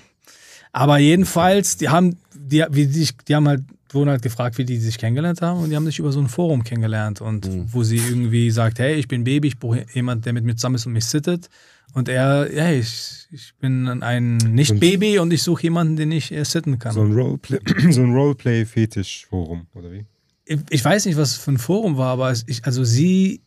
[0.72, 4.78] Aber jedenfalls, die haben, die, wie die, die haben halt, wurden halt gefragt, wie die
[4.78, 7.66] sich kennengelernt haben und die haben sich über so ein Forum kennengelernt und Mhm.
[7.72, 10.76] wo sie irgendwie sagt, hey, ich bin Baby, ich brauche jemanden, der mit mir zusammen
[10.76, 11.48] ist und mich sittet.
[11.94, 16.44] Und er, hey, ich, ich bin ein Nicht-Baby und ich suche jemanden, den ich äh,
[16.44, 16.92] sitten kann.
[16.92, 17.58] So ein Roleplay,
[17.90, 20.04] so ein Roleplay-Fetisch-Forum, oder wie?
[20.48, 23.42] ich, ich weiß nicht, was es für ein Forum war, aber ich, also sie,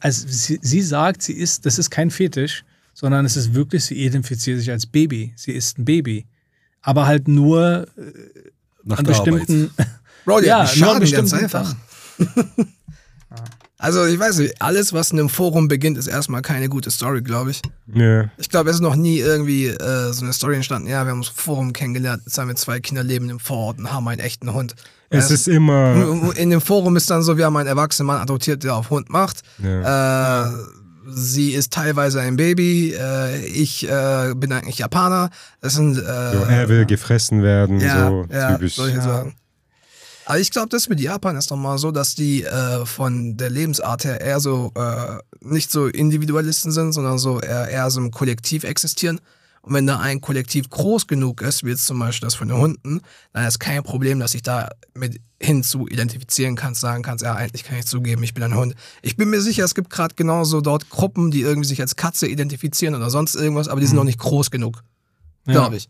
[0.00, 2.64] also sie, sie sagt, sie ist, das ist kein Fetisch,
[2.94, 5.32] sondern es ist wirklich, sie identifiziert sich als Baby.
[5.36, 6.26] Sie ist ein Baby.
[6.82, 7.86] Aber halt nur
[8.82, 9.70] Nach an der bestimmten.
[10.24, 11.76] Bro, die Ja, ja, nur an schaden ganz bestimmten einfach.
[13.82, 17.20] Also ich weiß nicht, alles, was in einem Forum beginnt, ist erstmal keine gute Story,
[17.20, 17.60] glaube ich.
[17.92, 18.30] Ja.
[18.38, 21.18] Ich glaube, es ist noch nie irgendwie äh, so eine Story entstanden, ja, wir haben
[21.18, 24.20] uns im Forum kennengelernt, jetzt haben wir zwei Kinder leben im Vorort und haben einen
[24.20, 24.74] echten Hund.
[25.10, 28.20] Es Äh, ist immer, in dem Forum ist dann so, wir haben einen erwachsenen Mann
[28.20, 29.42] adoptiert, der auf Hund macht.
[29.62, 30.46] ja.
[30.46, 30.50] Äh,
[31.14, 35.30] sie ist teilweise ein Baby, äh, ich äh, bin eigentlich Japaner.
[35.60, 38.76] Das sind äh, so, er will gefressen werden, ja, so ja, typisch.
[38.76, 39.02] solche Ja.
[39.02, 39.34] Sachen.
[40.26, 44.04] Aber ich glaube, das mit Japan ist nochmal so, dass die äh, von der Lebensart
[44.04, 48.64] her eher so äh, nicht so Individualisten sind, sondern so eher, eher so im Kollektiv
[48.64, 49.20] existieren.
[49.62, 52.56] Und wenn da ein Kollektiv groß genug ist, wie jetzt zum Beispiel das von den
[52.58, 53.00] Hunden,
[53.32, 57.62] dann ist kein Problem, dass ich da mit hinzu identifizieren kannst, sagen kannst, ja, eigentlich
[57.62, 58.74] kann ich zugeben, ich bin ein Hund.
[59.02, 62.26] Ich bin mir sicher, es gibt gerade genauso dort Gruppen, die irgendwie sich als Katze
[62.26, 64.82] identifizieren oder sonst irgendwas, aber die sind noch nicht groß genug,
[65.46, 65.52] Ja.
[65.52, 65.88] glaube ich.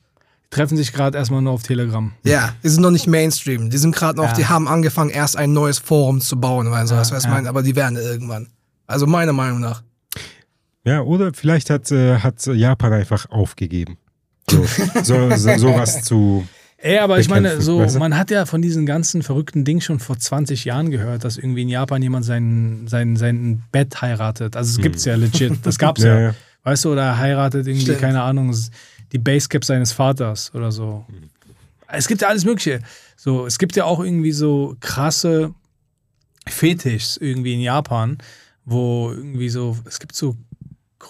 [0.52, 2.12] Treffen sich gerade erstmal nur auf Telegram.
[2.22, 3.70] Ja, die sind noch nicht Mainstream.
[3.70, 4.34] Die sind gerade noch, Ja.
[4.34, 7.30] die haben angefangen, erst ein neues Forum zu bauen, weil so, Ja, was ja.
[7.30, 8.48] mein, aber die werden irgendwann.
[8.86, 9.82] Also meiner Meinung nach.
[10.84, 13.96] Ja, oder vielleicht hat, äh, hat Japan einfach aufgegeben.
[14.50, 14.64] So,
[15.02, 16.46] so, so, sowas zu.
[16.76, 17.98] Ey, aber ich meine, so, weißt du?
[18.00, 21.62] man hat ja von diesen ganzen verrückten Dingen schon vor 20 Jahren gehört, dass irgendwie
[21.62, 24.56] in Japan jemand sein, sein, sein Bett heiratet.
[24.56, 25.60] Also es gibt's ja legit.
[25.62, 26.18] Das gab's ja.
[26.20, 26.34] Ja.
[26.64, 28.00] Weißt du, oder er heiratet irgendwie, Stimmt.
[28.00, 28.52] keine Ahnung,
[29.12, 31.06] die Basecap seines Vaters oder so.
[31.88, 32.80] Es gibt ja alles Mögliche.
[33.16, 35.54] So, es gibt ja auch irgendwie so krasse
[36.48, 38.18] Fetischs irgendwie in Japan,
[38.64, 40.36] wo irgendwie so, es gibt so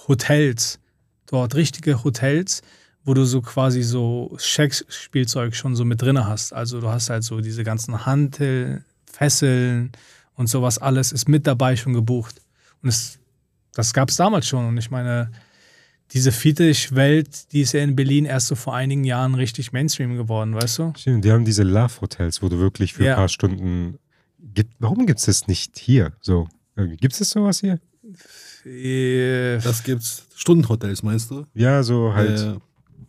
[0.09, 0.79] Hotels,
[1.27, 2.63] dort richtige Hotels,
[3.05, 6.53] wo du so quasi so Sexspielzeug schon so mit drin hast.
[6.53, 9.93] Also du hast halt so diese ganzen Hantel, Fesseln
[10.35, 12.41] und sowas alles ist mit dabei schon gebucht.
[12.83, 13.19] Und es,
[13.75, 14.67] das gab es damals schon.
[14.67, 15.31] Und ich meine,
[16.13, 20.55] diese Fetisch-Welt, die ist ja in Berlin erst so vor einigen Jahren richtig Mainstream geworden,
[20.55, 20.93] weißt du?
[20.97, 23.13] Stimmt, die haben diese Love-Hotels, wo du wirklich für Ja.
[23.13, 23.99] ein paar Stunden.
[24.55, 26.13] Gibt, warum gibt es das nicht hier?
[26.21, 27.81] So, gibt es sowas hier?
[28.65, 30.27] Äh, Das gibt's.
[30.37, 31.47] Stundenhotels, meinst du?
[31.55, 32.41] Ja, so halt.
[32.41, 32.59] Äh,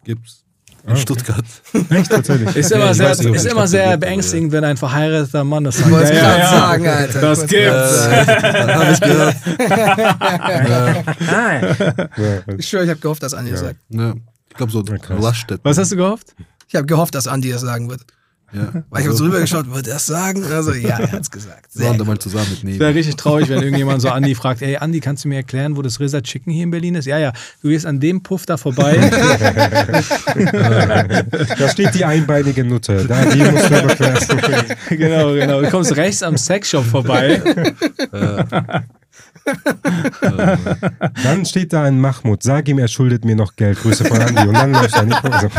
[0.04, 0.43] gibt's.
[0.86, 1.02] In Ah, okay.
[1.02, 1.46] Stuttgart.
[1.92, 2.56] Echt tatsächlich.
[2.58, 5.64] Ist Ja, immer ich sehr, weiß ist immer sehr aber beängstigend, wenn ein verheirateter Mann
[5.64, 5.88] das sagt.
[5.88, 7.22] Ich wollte es gerade sagen, Alter.
[7.22, 8.08] Das gibt's.
[8.10, 9.36] Habe ich gehört.
[11.22, 13.68] Ja, Ich schwöre, ich habe gehofft, dass Andi das Ja.
[13.68, 13.80] sagt.
[13.90, 14.14] Ja.
[14.50, 15.00] Ich glaube so Ja.
[15.64, 16.36] Was hast du gehofft?
[16.68, 18.02] Ich habe gehofft, dass Andi das sagen wird.
[18.54, 18.84] Ja.
[18.90, 20.44] Weil ich habe so rübergeschaut, wird er das sagen?
[20.46, 21.70] Also, ja, er hat's gesagt.
[21.74, 24.78] Wir waren Sehr mal zusammen mit Wäre richtig traurig, wenn irgendjemand so Andi fragt, ey
[24.78, 27.06] Andi, kannst du mir erklären, wo das Reza Chicken hier in Berlin ist?
[27.06, 27.34] Ja, ja,
[27.64, 28.94] du gehst an dem Puff da vorbei.
[31.58, 33.06] Da steht die einbeinige Nutte.
[33.06, 34.66] Da, die musst du überqueren.
[34.90, 35.62] genau, genau.
[35.62, 37.42] Du kommst rechts am Sexshop vorbei.
[41.24, 42.44] Dann steht da ein Mahmoud.
[42.44, 43.80] Sag ihm, er schuldet mir noch Geld.
[43.80, 44.48] Grüße von Andi.
[44.48, 45.50] Und dann läuft er nicht also,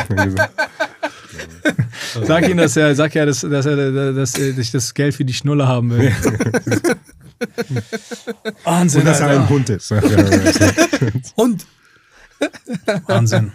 [2.27, 5.25] Sag ihm, dass er, sag ja, dass, dass er dass, er sich das Geld für
[5.25, 6.13] die Schnulle haben will.
[8.65, 9.49] Wahnsinn, Und dass er ein Alter.
[9.51, 9.93] Hund ist.
[11.37, 11.67] Und
[13.07, 13.53] Wahnsinn.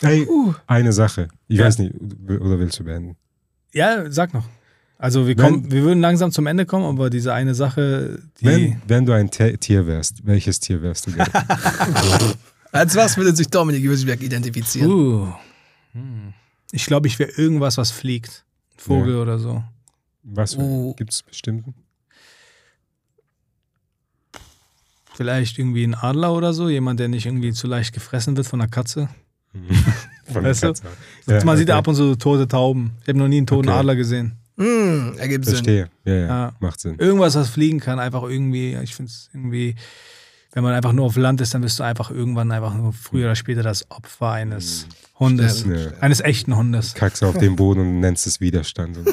[0.00, 0.26] Hey,
[0.66, 1.28] eine Sache.
[1.48, 1.66] Ich Ja.
[1.66, 1.94] weiß nicht,
[2.28, 3.16] oder willst du beenden?
[3.72, 4.44] Ja, sag noch.
[4.98, 8.44] Also wir, Wenn- kommen, wir würden langsam zum Ende kommen, aber diese eine Sache, die...
[8.46, 11.12] Wenn, wenn du ein Te- Tier wärst, welches Tier wärst du
[12.72, 14.90] als was würde sich Dominik Jüsberg identifizieren?
[14.90, 15.26] Uh.
[15.92, 16.34] Hm.
[16.72, 18.44] Ich glaube, ich wäre irgendwas, was fliegt.
[18.76, 19.62] Vogel oder so.
[20.22, 20.94] Was Oh.
[20.94, 21.74] gibt es bestimmten?
[25.14, 26.68] Vielleicht irgendwie ein Adler oder so.
[26.68, 29.08] Jemand, der nicht irgendwie zu leicht gefressen wird von einer Katze.
[30.32, 30.68] Von Weißt du?
[30.68, 30.84] Katze.
[31.26, 31.78] Ja, Man sieht ja okay.
[31.80, 32.92] ab und zu tote Tauben.
[33.02, 33.78] Ich habe noch nie einen toten Okay.
[33.78, 34.36] Adler gesehen.
[34.56, 35.54] Hm, ergibt Sinn.
[35.56, 35.90] Verstehe.
[36.04, 36.52] Ja, ja, Ja.
[36.60, 36.96] macht Sinn.
[37.00, 38.76] Irgendwas, was fliegen kann, einfach irgendwie.
[38.80, 39.74] Ich finde es irgendwie,
[40.52, 43.26] wenn man einfach nur auf Land ist, dann bist du einfach irgendwann einfach nur früher
[43.26, 44.86] oder später das Opfer eines
[45.18, 45.60] Hundes.
[45.60, 45.76] Stimmt.
[45.78, 45.90] Ja.
[46.00, 46.94] Eines echten Hundes.
[46.94, 48.96] Kackst auf den Boden und nennst es Widerstand.
[48.98, 49.06] Und,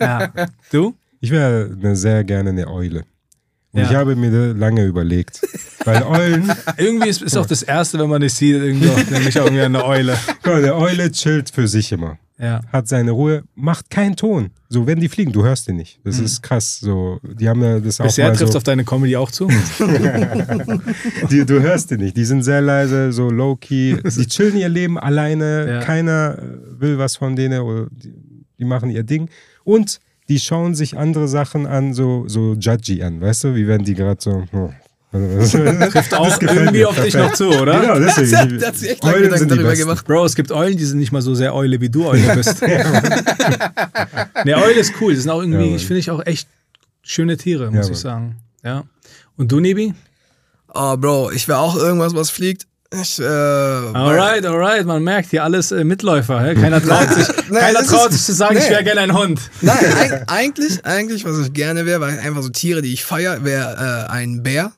[0.00, 0.32] ja.
[0.34, 0.46] Ja.
[0.70, 0.94] Du?
[1.20, 3.04] Ich wäre eine, sehr gerne eine Eule.
[3.72, 3.90] Und Ja.
[3.90, 5.40] ich habe mir lange überlegt.
[5.84, 9.38] Weil Eulen, Irgendwie ist, ist auch das Erste, wenn man dich sieht, irgendwie auch, nämlich
[9.40, 10.16] auch irgendwie eine Eule.
[10.42, 12.16] guck mal, der Eule chillt für sich immer.
[12.38, 12.60] Ja.
[12.72, 14.50] Hat seine Ruhe, macht keinen Ton.
[14.68, 16.00] So, wenn die fliegen, du hörst den nicht.
[16.02, 16.80] Das ist krass.
[16.80, 18.08] So, die haben ja das auch Mhm.
[18.08, 19.46] Bisher trifft so, auf deine Comedy auch zu.
[21.30, 22.16] die, du hörst die nicht.
[22.16, 23.98] Die sind sehr leise, so low-key.
[24.02, 25.66] Die chillen ihr Leben alleine.
[25.68, 25.80] Ja.
[25.80, 27.60] Keiner äh, will was von denen.
[27.60, 28.12] Oder die,
[28.58, 29.28] die machen ihr Ding.
[29.62, 33.20] Und die schauen sich andere Sachen an, so, so judgy an.
[33.20, 34.44] Weißt du, wie wenn die gerade so.
[34.50, 34.70] hm,
[35.92, 37.80] Trifft Auch irgendwie auf dich noch zu, oder?
[37.80, 38.58] Genau, deswegen.
[38.58, 39.84] Da hat- sich echt lange Eulen Gedanken darüber Besten.
[39.86, 40.06] gemacht.
[40.06, 42.60] Bro, es gibt Eulen, die sind nicht mal so sehr Eule, wie du Eule bist.
[44.44, 45.14] ne, Eule ist cool.
[45.14, 46.48] Das sind auch irgendwie, Ja, ich finde ich auch echt
[47.02, 48.36] schöne Tiere, muss Ja, ich sagen.
[48.64, 48.84] Ja.
[49.36, 49.94] Und du, Nibi?
[50.72, 52.66] Oh, Bro, ich wäre auch irgendwas, was fliegt.
[52.92, 56.40] Ich, äh, Alright, alright, man merkt hier alles äh, Mitläufer.
[56.44, 56.54] Hä?
[56.54, 58.70] Keiner traut sich, Nein, keiner das traut ist- sich zu sagen, ich nee.
[58.70, 59.40] wäre gerne ein Hund.
[59.62, 63.44] Nein, eig eigentlich, eigentlich, was ich gerne wäre, weil einfach so Tiere, die ich feiere,
[63.44, 64.72] wäre äh, ein Bär.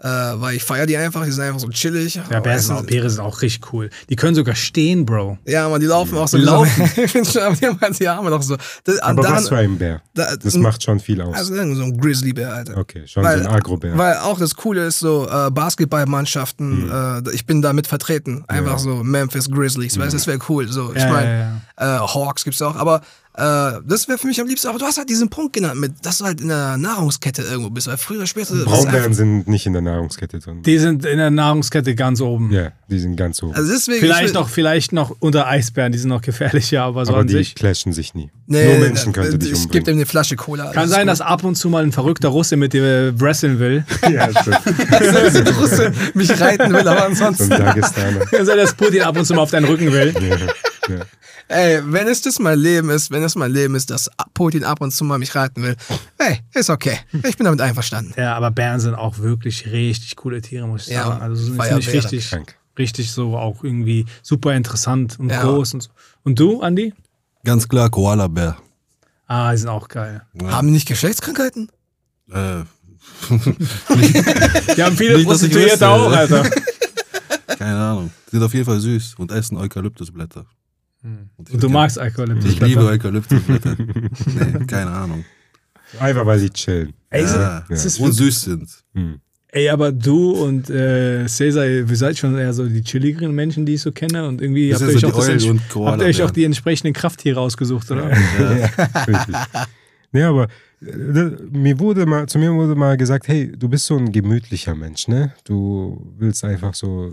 [0.00, 2.20] Äh, weil ich feiere die einfach, die sind einfach so chillig.
[2.30, 3.90] Ja, Bären sind auch, Bären sind auch richtig cool.
[4.08, 5.38] Die können sogar stehen, Bro.
[5.44, 6.38] Ja, aber die laufen auch so.
[6.38, 6.84] Die laufen.
[6.96, 8.56] ich finde schon, aber die haben halt die Arme noch so.
[8.84, 10.00] Das, Aber daran- was für ein Bär?
[10.14, 11.34] da- Das macht schon viel aus.
[11.36, 12.76] Also so ein Grizzlybär, Alter.
[12.76, 13.98] Okay, schon Weil- so ein Agrobär.
[13.98, 16.90] Weil auch das Coole ist so, äh, Basketballmannschaften,
[17.26, 18.44] äh, ich bin damit vertreten.
[18.46, 20.68] Einfach so Memphis Grizzlies, weißt du, das wäre cool.
[20.68, 23.02] So, ich Ja, meine, ja, äh, Hawks gibt's auch, aber
[23.34, 24.66] äh, das wäre für mich am liebsten.
[24.66, 27.70] Aber du hast halt diesen Punkt genannt, mit, dass du halt in der Nahrungskette irgendwo
[27.70, 28.52] bist, weil früher oder später.
[28.64, 30.62] Braunbären sind nicht in der Nahrungskette drin.
[30.64, 32.50] Die sind in der Nahrungskette ganz oben.
[32.50, 33.54] ja, die sind ganz hoch.
[33.54, 34.00] Also deswegen.
[34.00, 37.34] Vielleicht noch, vielleicht noch unter Eisbären, die sind noch gefährlicher, aber so aber an die
[37.34, 37.54] sich.
[37.54, 38.32] clashen sich nie.
[38.48, 39.88] Nee, Nur Menschen äh, könnte dich Ich gebe umbringen.
[39.90, 40.72] ihm eine Flasche Cola.
[40.72, 41.10] Kann sein, gut.
[41.10, 43.84] dass ab und zu mal ein verrückter Russe mit dir wresteln will.
[44.12, 44.58] ja, stimmt.
[44.90, 47.50] dass der Russe mich reiten will, aber ansonsten.
[47.50, 48.26] Dagestaner.
[48.26, 50.12] Kann sein, dass Putin ab und zu mal auf deinen Rücken will.
[50.28, 50.36] Ja,
[50.88, 51.04] ja.
[51.48, 54.80] Ey, wenn es das mein Leben ist, wenn es mein Leben ist, dass Putin ab
[54.80, 55.76] und zu mal mich reiten will,
[56.18, 56.98] hey, ist okay.
[57.26, 58.12] Ich bin damit einverstanden.
[58.16, 61.22] Ja, aber Bären sind auch wirklich richtig coole Tiere, muss ich Ja, sagen.
[61.22, 62.54] Also sind ziemlich richtig, Krank.
[62.78, 65.42] richtig so auch irgendwie super interessant und Ja.
[65.42, 65.90] groß und so.
[66.24, 66.92] Und du, Andi?
[67.44, 68.56] Ganz klar, Koala-Bär.
[69.26, 70.22] Ah, die sind auch geil.
[70.44, 71.70] Haben die nicht Geschlechtskrankheiten?
[72.30, 72.64] Äh,
[74.76, 75.88] Die haben viele Nicht, Prostituierte wüsste.
[75.88, 76.50] auch, Alter.
[77.58, 78.10] keine Ahnung.
[78.26, 80.44] Die sind auf jeden Fall süß und essen Eukalyptusblätter.
[81.02, 82.50] Und, ich Und du magst Eukalyptus.
[82.50, 83.76] Ich liebe Eukalyptusblätter.
[83.78, 85.24] nee, keine Ahnung.
[85.98, 86.92] Einfach weil sie chillen.
[87.10, 88.68] Ey, Ja, das ist und süß sind.
[88.94, 89.20] Hm.
[89.50, 93.74] Ey, aber du und äh, Cesar, ihr seid schon eher so die chilligeren Menschen, die
[93.74, 94.28] ich so kenne.
[94.28, 96.44] Und irgendwie habt sind ihr, so auch die das und habt ihr euch auch die
[96.44, 98.10] entsprechenden Krafttiere ausgesucht, oder?
[99.06, 99.34] Richtig.
[100.10, 100.48] Nee, aber äh,
[100.80, 105.08] mir wurde mal, zu mir wurde mal gesagt, hey, du bist so ein gemütlicher Mensch,
[105.08, 105.32] ne?
[105.44, 107.12] Du willst einfach so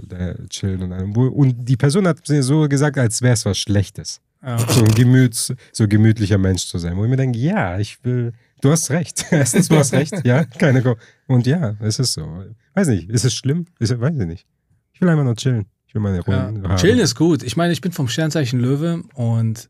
[0.49, 4.21] chillen und Und die Person hat mir so gesagt, als wäre es was Schlechtes.
[4.43, 4.59] Ja.
[4.59, 6.95] So ein Gemüts, so gemütlicher Mensch zu sein.
[6.95, 9.25] Wo ich mir denke, ja, ich will, du hast recht.
[9.31, 10.95] Erstens, du hast recht, ja, keine Ko
[11.27, 12.43] Und ja, es ist so.
[12.75, 13.65] Weiß nicht, ist es schlimm?
[13.79, 14.45] Ist, weiß ich nicht.
[14.93, 15.65] Ich will einfach nur chillen.
[15.87, 16.45] Ich will meine Ja.
[16.45, 16.77] Runden haben.
[16.77, 17.41] Chillen ist gut.
[17.41, 19.69] Ich meine, ich bin vom Sternzeichen Löwe und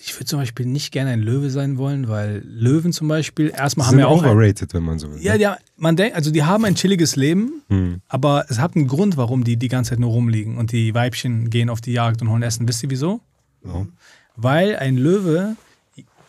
[0.00, 3.86] ich würde zum Beispiel nicht gerne ein Löwe sein wollen, weil Löwen zum Beispiel erstmal
[3.86, 4.22] haben sind ja auch.
[4.22, 5.20] Ein, overrated, wenn man so will.
[5.22, 8.00] ja, ja, man denkt, also die haben ein chilliges Leben, Hm.
[8.08, 11.50] aber es hat einen Grund, warum die die ganze Zeit nur rumliegen und die Weibchen
[11.50, 12.66] gehen auf die Jagd und holen Essen.
[12.68, 13.20] Wisst ihr wieso?
[13.62, 13.92] Warum?
[14.36, 15.56] Weil ein Löwe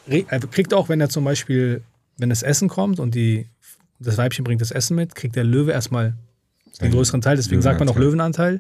[0.08, 1.82] er kriegt auch, wenn er zum Beispiel,
[2.18, 3.48] wenn das Essen kommt und die,
[4.00, 6.16] das Weibchen bringt das Essen mit, kriegt der Löwe erstmal
[6.82, 8.60] den größeren Teil, deswegen sagt man auch Löwenanteil.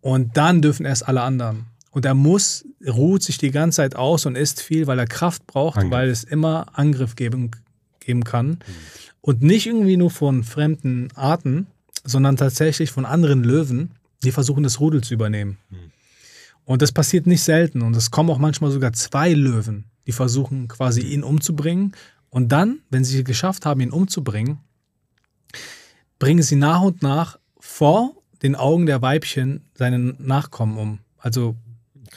[0.00, 1.66] Und dann dürfen erst alle anderen.
[1.94, 5.46] Und er muss, ruht sich die ganze Zeit aus und isst viel, weil er Kraft
[5.46, 5.92] braucht, Angriff.
[5.92, 7.52] weil es immer Angriff geben,
[8.00, 8.58] geben kann.
[9.20, 11.68] Und nicht irgendwie nur von fremden Arten,
[12.02, 13.92] sondern tatsächlich von anderen Löwen,
[14.24, 15.58] die versuchen, das Rudel zu übernehmen.
[16.64, 17.80] Und das passiert nicht selten.
[17.80, 21.92] Und es kommen auch manchmal sogar zwei Löwen, die versuchen quasi ihn umzubringen.
[22.28, 24.58] Und dann, wenn sie es geschafft haben, ihn umzubringen,
[26.18, 30.98] bringen sie nach und nach vor den Augen der Weibchen seine Nachkommen um.
[31.18, 31.54] Also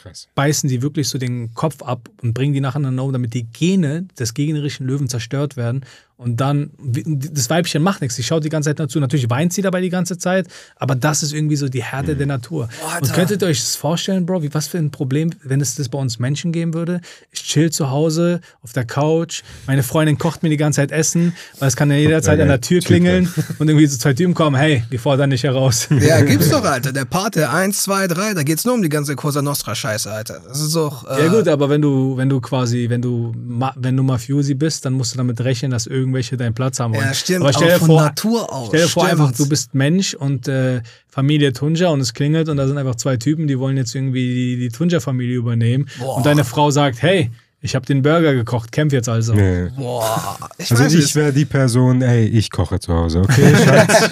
[0.02, 0.28] Krass.
[0.34, 4.06] beißen sie wirklich so den Kopf ab und bringen die nacheinander um, damit die Gene
[4.18, 5.84] des gegnerischen Löwen zerstört werden.
[6.18, 8.98] Und dann, das Weibchen macht nichts, sie schaut die ganze Zeit dazu.
[8.98, 12.26] Natürlich weint sie dabei die ganze Zeit, aber das ist irgendwie so die Härte der
[12.26, 12.68] Natur.
[12.84, 13.02] Alter.
[13.02, 15.88] und könntet ihr euch das vorstellen, Bro, wie was für ein Problem, wenn es das
[15.88, 17.00] bei uns Menschen geben würde?
[17.30, 21.34] Ich chill zu Hause auf der Couch, meine Freundin kocht mir die ganze Zeit Essen,
[21.60, 22.60] weil es kann ja jederzeit Ja, an der.
[22.60, 25.86] Tür klingeln und irgendwie so zwei Typen kommen, hey, die fordern nicht heraus.
[26.00, 26.92] Ja, gibt's doch, Alter.
[26.92, 30.40] Der Pate 1, 2, 3, da geht's nur um die ganze Cosa Nostra-Scheiße, Alter.
[30.48, 31.08] Das ist doch.
[31.08, 33.32] Äh, Ja gut, aber wenn du, wenn du quasi, wenn du,
[33.76, 37.04] wenn du Mafiosi bist, dann musst du damit rechnen, dass irgendwelche deinen Platz haben wollen.
[37.04, 39.74] Ja, stimmt, Aber stell dir von vor, Natur aus, Stell dir vor einfach, du bist
[39.74, 43.58] Mensch und äh, Familie Tunja und es klingelt und da sind einfach zwei Typen, die
[43.58, 46.16] wollen jetzt irgendwie die, die Tunja-Familie übernehmen Boah.
[46.16, 47.30] und deine Frau sagt, hey,
[47.60, 49.34] Ich habe den Burger gekocht, kämpf jetzt also.
[49.34, 49.68] Nee.
[49.76, 54.08] Boah, ich Also weiß ich wäre die Person, ey, ich koche zu Hause, okay, Schatz?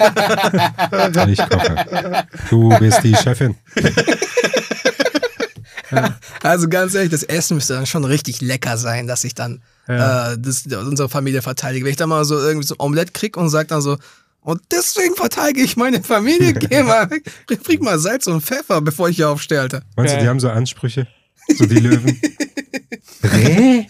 [1.29, 2.27] ich koche.
[2.49, 3.55] Du bist die Chefin.
[6.43, 10.33] Also ganz ehrlich, das Essen müsste dann schon richtig lecker sein, dass ich dann Ja.
[10.33, 11.85] äh, das, unsere Familie verteidige.
[11.85, 13.97] Wenn ich dann mal so irgendwie so ein Omelett krieg und sag dann so,
[14.41, 17.29] und deswegen verteidige ich meine Familie, geh mal weg,
[17.63, 19.81] bring mal Salz und Pfeffer, bevor ich hier aufstehe, Alter.
[19.95, 21.07] Meinst du, die haben so Ansprüche?
[21.57, 22.19] So die Löwen?
[23.23, 23.85] Reh?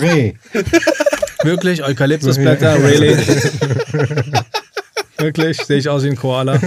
[0.00, 0.34] Reh.
[1.42, 1.84] Wirklich?
[1.84, 2.82] Eukalyptusblätter?
[2.82, 3.16] really?
[5.18, 5.56] Wirklich?
[5.58, 6.58] Sehe ich aus wie ein Koala?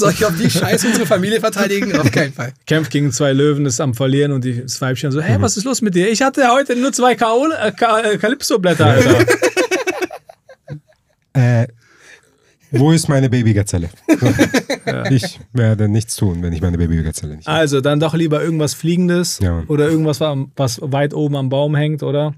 [0.00, 1.96] Soll ich auf die Scheiße unsere Familie verteidigen?
[1.98, 2.52] Auf keinen Fall.
[2.66, 5.64] Kämpft gegen zwei Löwen, ist am Verlieren und die- das Weibchen so, hey, was ist
[5.64, 6.08] los mit dir?
[6.10, 9.26] Ich hatte heute nur zwei äh, äh, Calypso-Blätter, Alter.
[11.32, 11.66] Äh,
[12.70, 13.90] wo ist meine Babygazelle?
[14.08, 14.32] So.
[15.10, 17.58] Ich werde nichts tun, wenn ich meine Babygazelle nicht habe.
[17.58, 19.62] Also, dann doch lieber irgendwas Fliegendes Ja.
[19.68, 22.34] oder irgendwas, was weit oben am Baum hängt, oder?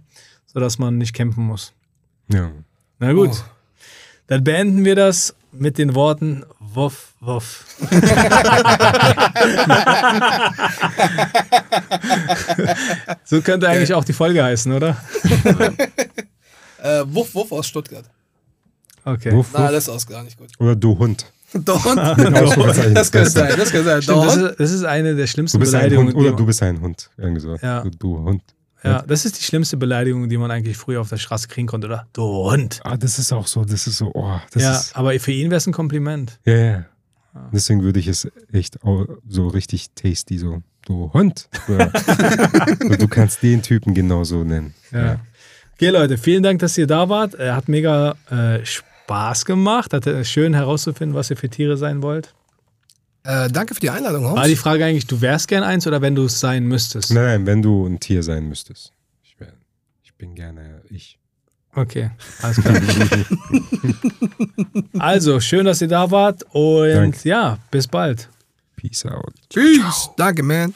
[0.46, 1.72] Sodass man nicht kämpfen muss.
[2.32, 2.50] Ja.
[2.98, 3.30] Na gut.
[4.26, 7.64] Dann beenden wir das mit den Worten Wuff, Wuff.
[13.24, 14.96] so könnte eigentlich auch die Folge heißen, oder?
[16.82, 18.04] Äh, Wuff Wuff aus Stuttgart.
[19.04, 19.32] Okay.
[19.32, 19.70] Wuff, Na, wuff.
[19.70, 20.50] das ist auch gar nicht gut.
[20.58, 21.26] Oder du Hund.
[21.54, 24.02] Doch, das könnte sein, das könnte sein.
[24.02, 26.14] Stimmt, das, ist, das ist eine der Du schlimmsten bist ein Beleidigungen.
[26.14, 27.08] Hund oder du bist ein Hund.
[27.16, 27.56] Irgendwie so.
[27.56, 27.80] Ja.
[27.82, 28.42] Du, du Hund.
[28.84, 31.88] Ja, das ist die schlimmste Beleidigung, die man eigentlich früher auf der Straße kriegen konnte,
[31.88, 32.06] oder?
[32.12, 32.80] Du Hund.
[32.84, 35.50] Ah, das ist auch so, das ist so, oh, das ja, ist, aber für ihn
[35.50, 36.38] wäre es ein Kompliment.
[36.44, 36.84] ja, ja.
[37.52, 38.78] Deswegen würde ich es echt
[39.28, 41.48] so richtig tasty, so, du Hund.
[41.68, 41.86] Oder
[42.98, 44.74] du kannst den Typen genauso nennen.
[44.90, 45.20] Ja.
[45.74, 47.34] Okay, Leute, vielen Dank, dass ihr da wart.
[47.34, 49.92] Er hat mega äh, Spaß gemacht.
[49.92, 52.34] Hat äh, schön herauszufinden, was ihr für Tiere sein wollt.
[53.28, 54.48] Äh, danke für die Einladung, War Holmes.
[54.48, 57.10] die Frage eigentlich, du wärst gern eins oder wenn du es sein müsstest?
[57.12, 58.94] Nein, nein, wenn du ein Tier sein müsstest.
[59.22, 59.52] Ich, wär,
[60.02, 61.18] ich bin gerne ich.
[61.74, 62.10] Okay,
[62.40, 62.80] alles klar.
[64.98, 67.28] also, schön, dass ihr da wart und Danke.
[67.28, 68.30] ja, bis bald.
[68.76, 69.34] Peace out.
[69.50, 70.08] Tschüss.
[70.16, 70.72] Danke, man.